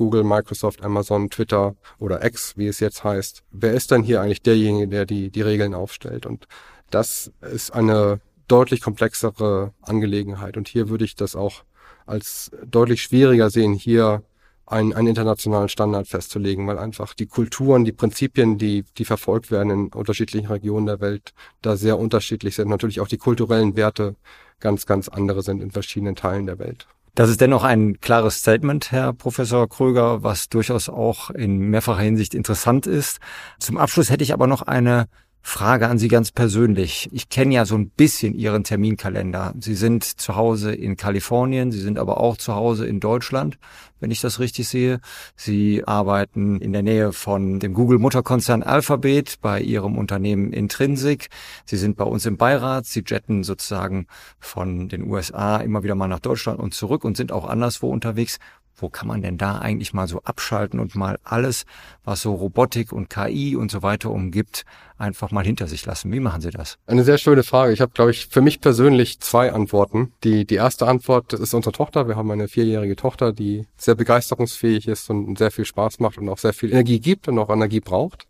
Google, 0.00 0.24
Microsoft, 0.24 0.82
Amazon, 0.82 1.28
Twitter 1.28 1.76
oder 1.98 2.24
X, 2.24 2.56
wie 2.56 2.68
es 2.68 2.80
jetzt 2.80 3.04
heißt. 3.04 3.42
Wer 3.50 3.74
ist 3.74 3.90
denn 3.90 4.02
hier 4.02 4.22
eigentlich 4.22 4.40
derjenige, 4.40 4.88
der 4.88 5.04
die, 5.04 5.30
die 5.30 5.42
Regeln 5.42 5.74
aufstellt? 5.74 6.24
Und 6.24 6.46
das 6.88 7.30
ist 7.42 7.74
eine 7.74 8.20
deutlich 8.48 8.80
komplexere 8.80 9.74
Angelegenheit. 9.82 10.56
Und 10.56 10.68
hier 10.68 10.88
würde 10.88 11.04
ich 11.04 11.16
das 11.16 11.36
auch 11.36 11.64
als 12.10 12.50
deutlich 12.66 13.02
schwieriger 13.02 13.50
sehen, 13.50 13.72
hier 13.72 14.22
einen, 14.66 14.92
einen 14.92 15.08
internationalen 15.08 15.68
Standard 15.68 16.06
festzulegen, 16.06 16.66
weil 16.66 16.78
einfach 16.78 17.14
die 17.14 17.26
Kulturen, 17.26 17.84
die 17.84 17.92
Prinzipien, 17.92 18.58
die, 18.58 18.84
die 18.98 19.04
verfolgt 19.04 19.50
werden 19.50 19.70
in 19.70 19.88
unterschiedlichen 19.88 20.46
Regionen 20.46 20.86
der 20.86 21.00
Welt, 21.00 21.32
da 21.62 21.76
sehr 21.76 21.98
unterschiedlich 21.98 22.54
sind. 22.54 22.68
Natürlich 22.68 23.00
auch 23.00 23.08
die 23.08 23.18
kulturellen 23.18 23.76
Werte 23.76 24.14
ganz, 24.60 24.86
ganz 24.86 25.08
andere 25.08 25.42
sind 25.42 25.62
in 25.62 25.70
verschiedenen 25.70 26.14
Teilen 26.14 26.46
der 26.46 26.58
Welt. 26.58 26.86
Das 27.16 27.28
ist 27.28 27.40
dennoch 27.40 27.64
ein 27.64 28.00
klares 28.00 28.36
Statement, 28.38 28.92
Herr 28.92 29.12
Professor 29.12 29.68
Kröger, 29.68 30.22
was 30.22 30.48
durchaus 30.48 30.88
auch 30.88 31.30
in 31.30 31.58
mehrfacher 31.58 32.02
Hinsicht 32.02 32.34
interessant 32.34 32.86
ist. 32.86 33.18
Zum 33.58 33.78
Abschluss 33.78 34.10
hätte 34.10 34.22
ich 34.22 34.32
aber 34.32 34.46
noch 34.46 34.62
eine 34.62 35.08
Frage 35.42 35.88
an 35.88 35.98
Sie 35.98 36.08
ganz 36.08 36.30
persönlich. 36.30 37.08
Ich 37.12 37.28
kenne 37.28 37.54
ja 37.54 37.64
so 37.64 37.74
ein 37.74 37.88
bisschen 37.88 38.34
Ihren 38.34 38.62
Terminkalender. 38.62 39.54
Sie 39.58 39.74
sind 39.74 40.04
zu 40.04 40.36
Hause 40.36 40.72
in 40.72 40.96
Kalifornien, 40.96 41.72
Sie 41.72 41.80
sind 41.80 41.98
aber 41.98 42.20
auch 42.20 42.36
zu 42.36 42.54
Hause 42.54 42.86
in 42.86 43.00
Deutschland, 43.00 43.58
wenn 44.00 44.10
ich 44.10 44.20
das 44.20 44.38
richtig 44.38 44.68
sehe. 44.68 45.00
Sie 45.36 45.82
arbeiten 45.86 46.60
in 46.60 46.72
der 46.72 46.82
Nähe 46.82 47.12
von 47.12 47.58
dem 47.58 47.72
Google-Mutterkonzern 47.72 48.62
Alphabet 48.62 49.36
bei 49.40 49.60
Ihrem 49.60 49.96
Unternehmen 49.96 50.52
Intrinsic. 50.52 51.28
Sie 51.64 51.78
sind 51.78 51.96
bei 51.96 52.04
uns 52.04 52.26
im 52.26 52.36
Beirat. 52.36 52.84
Sie 52.86 53.02
jetten 53.06 53.42
sozusagen 53.42 54.06
von 54.38 54.88
den 54.88 55.10
USA 55.10 55.56
immer 55.56 55.82
wieder 55.82 55.94
mal 55.94 56.08
nach 56.08 56.20
Deutschland 56.20 56.60
und 56.60 56.74
zurück 56.74 57.02
und 57.02 57.16
sind 57.16 57.32
auch 57.32 57.48
anderswo 57.48 57.88
unterwegs 57.88 58.38
wo 58.80 58.88
kann 58.88 59.08
man 59.08 59.22
denn 59.22 59.38
da 59.38 59.58
eigentlich 59.58 59.92
mal 59.92 60.08
so 60.08 60.20
abschalten 60.22 60.80
und 60.80 60.94
mal 60.94 61.18
alles, 61.24 61.64
was 62.04 62.22
so 62.22 62.34
Robotik 62.34 62.92
und 62.92 63.10
KI 63.10 63.56
und 63.56 63.70
so 63.70 63.82
weiter 63.82 64.10
umgibt, 64.10 64.64
einfach 64.98 65.30
mal 65.30 65.44
hinter 65.44 65.66
sich 65.66 65.84
lassen? 65.86 66.12
Wie 66.12 66.20
machen 66.20 66.40
Sie 66.40 66.50
das? 66.50 66.78
Eine 66.86 67.04
sehr 67.04 67.18
schöne 67.18 67.42
Frage. 67.42 67.72
Ich 67.72 67.80
habe, 67.80 67.92
glaube 67.92 68.10
ich, 68.10 68.26
für 68.26 68.40
mich 68.40 68.60
persönlich 68.60 69.20
zwei 69.20 69.52
Antworten. 69.52 70.12
Die, 70.24 70.44
die 70.44 70.56
erste 70.56 70.86
Antwort 70.86 71.32
ist 71.32 71.54
unsere 71.54 71.72
Tochter. 71.72 72.08
Wir 72.08 72.16
haben 72.16 72.30
eine 72.30 72.48
vierjährige 72.48 72.96
Tochter, 72.96 73.32
die 73.32 73.66
sehr 73.76 73.94
begeisterungsfähig 73.94 74.88
ist 74.88 75.10
und 75.10 75.38
sehr 75.38 75.50
viel 75.50 75.64
Spaß 75.64 76.00
macht 76.00 76.18
und 76.18 76.28
auch 76.28 76.38
sehr 76.38 76.52
viel 76.52 76.70
Energie 76.70 77.00
gibt 77.00 77.28
und 77.28 77.38
auch 77.38 77.50
Energie 77.50 77.80
braucht. 77.80 78.26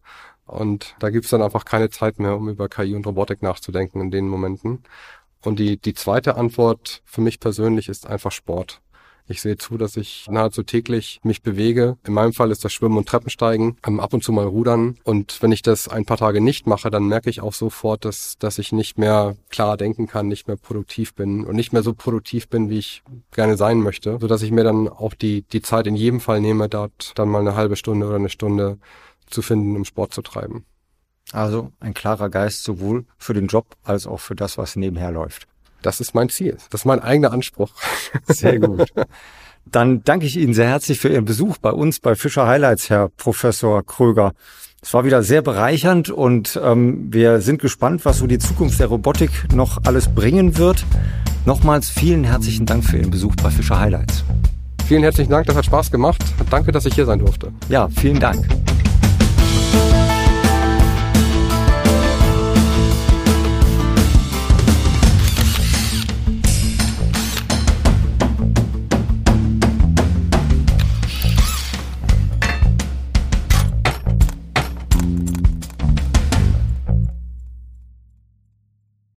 Und 0.46 0.96
da 0.98 1.10
gibt's 1.10 1.30
dann 1.30 1.42
einfach 1.42 1.64
keine 1.64 1.90
Zeit 1.90 2.18
mehr, 2.18 2.36
um 2.36 2.48
über 2.48 2.68
KI 2.68 2.94
und 2.94 3.06
Robotik 3.06 3.40
nachzudenken 3.40 4.00
in 4.00 4.10
den 4.10 4.26
Momenten. 4.26 4.82
Und 5.42 5.58
die, 5.58 5.78
die 5.78 5.94
zweite 5.94 6.36
Antwort 6.36 7.02
für 7.04 7.20
mich 7.20 7.40
persönlich 7.40 7.88
ist 7.88 8.06
einfach 8.06 8.32
Sport. 8.32 8.82
Ich 9.30 9.42
sehe 9.42 9.56
zu, 9.56 9.78
dass 9.78 9.96
ich 9.96 10.26
nahezu 10.28 10.64
täglich 10.64 11.20
mich 11.22 11.40
bewege. 11.40 11.96
In 12.04 12.14
meinem 12.14 12.32
Fall 12.32 12.50
ist 12.50 12.64
das 12.64 12.72
Schwimmen 12.72 12.98
und 12.98 13.08
Treppensteigen, 13.08 13.76
ab 13.80 14.12
und 14.12 14.24
zu 14.24 14.32
mal 14.32 14.44
Rudern. 14.44 14.98
Und 15.04 15.40
wenn 15.40 15.52
ich 15.52 15.62
das 15.62 15.86
ein 15.86 16.04
paar 16.04 16.16
Tage 16.16 16.40
nicht 16.40 16.66
mache, 16.66 16.90
dann 16.90 17.06
merke 17.06 17.30
ich 17.30 17.40
auch 17.40 17.52
sofort, 17.52 18.04
dass, 18.04 18.38
dass 18.38 18.58
ich 18.58 18.72
nicht 18.72 18.98
mehr 18.98 19.36
klar 19.48 19.76
denken 19.76 20.08
kann, 20.08 20.26
nicht 20.26 20.48
mehr 20.48 20.56
produktiv 20.56 21.14
bin 21.14 21.44
und 21.44 21.54
nicht 21.54 21.72
mehr 21.72 21.84
so 21.84 21.94
produktiv 21.94 22.48
bin, 22.48 22.70
wie 22.70 22.78
ich 22.78 23.04
gerne 23.30 23.56
sein 23.56 23.78
möchte, 23.78 24.18
so 24.20 24.26
dass 24.26 24.42
ich 24.42 24.50
mir 24.50 24.64
dann 24.64 24.88
auch 24.88 25.14
die, 25.14 25.42
die 25.42 25.62
Zeit 25.62 25.86
in 25.86 25.94
jedem 25.94 26.18
Fall 26.18 26.40
nehme, 26.40 26.68
dort 26.68 27.12
dann 27.14 27.28
mal 27.28 27.38
eine 27.38 27.54
halbe 27.54 27.76
Stunde 27.76 28.06
oder 28.06 28.16
eine 28.16 28.30
Stunde 28.30 28.78
zu 29.28 29.42
finden, 29.42 29.76
um 29.76 29.84
Sport 29.84 30.12
zu 30.12 30.22
treiben. 30.22 30.64
Also 31.30 31.70
ein 31.78 31.94
klarer 31.94 32.30
Geist 32.30 32.64
sowohl 32.64 33.04
für 33.16 33.34
den 33.34 33.46
Job 33.46 33.76
als 33.84 34.08
auch 34.08 34.18
für 34.18 34.34
das, 34.34 34.58
was 34.58 34.74
nebenher 34.74 35.12
läuft. 35.12 35.46
Das 35.82 36.00
ist 36.00 36.14
mein 36.14 36.28
Ziel. 36.28 36.56
Das 36.70 36.82
ist 36.82 36.84
mein 36.84 37.00
eigener 37.00 37.32
Anspruch. 37.32 37.70
Sehr 38.28 38.58
gut. 38.58 38.92
Dann 39.66 40.02
danke 40.02 40.26
ich 40.26 40.36
Ihnen 40.36 40.54
sehr 40.54 40.68
herzlich 40.68 40.98
für 40.98 41.08
Ihren 41.08 41.24
Besuch 41.24 41.58
bei 41.58 41.70
uns 41.70 42.00
bei 42.00 42.14
Fischer 42.14 42.46
Highlights, 42.46 42.90
Herr 42.90 43.08
Professor 43.08 43.84
Kröger. 43.84 44.32
Es 44.82 44.94
war 44.94 45.04
wieder 45.04 45.22
sehr 45.22 45.42
bereichernd 45.42 46.08
und 46.10 46.58
ähm, 46.62 47.12
wir 47.12 47.40
sind 47.40 47.60
gespannt, 47.60 48.04
was 48.04 48.18
so 48.18 48.26
die 48.26 48.38
Zukunft 48.38 48.80
der 48.80 48.86
Robotik 48.86 49.30
noch 49.54 49.84
alles 49.84 50.08
bringen 50.12 50.56
wird. 50.56 50.84
Nochmals 51.44 51.90
vielen 51.90 52.24
herzlichen 52.24 52.66
Dank 52.66 52.84
für 52.84 52.96
Ihren 52.96 53.10
Besuch 53.10 53.36
bei 53.36 53.50
Fischer 53.50 53.78
Highlights. 53.78 54.24
Vielen 54.86 55.02
herzlichen 55.02 55.30
Dank, 55.30 55.46
das 55.46 55.56
hat 55.56 55.66
Spaß 55.66 55.90
gemacht. 55.90 56.24
Danke, 56.50 56.72
dass 56.72 56.86
ich 56.86 56.94
hier 56.94 57.06
sein 57.06 57.18
durfte. 57.18 57.52
Ja, 57.68 57.88
vielen 57.88 58.18
Dank. 58.18 58.48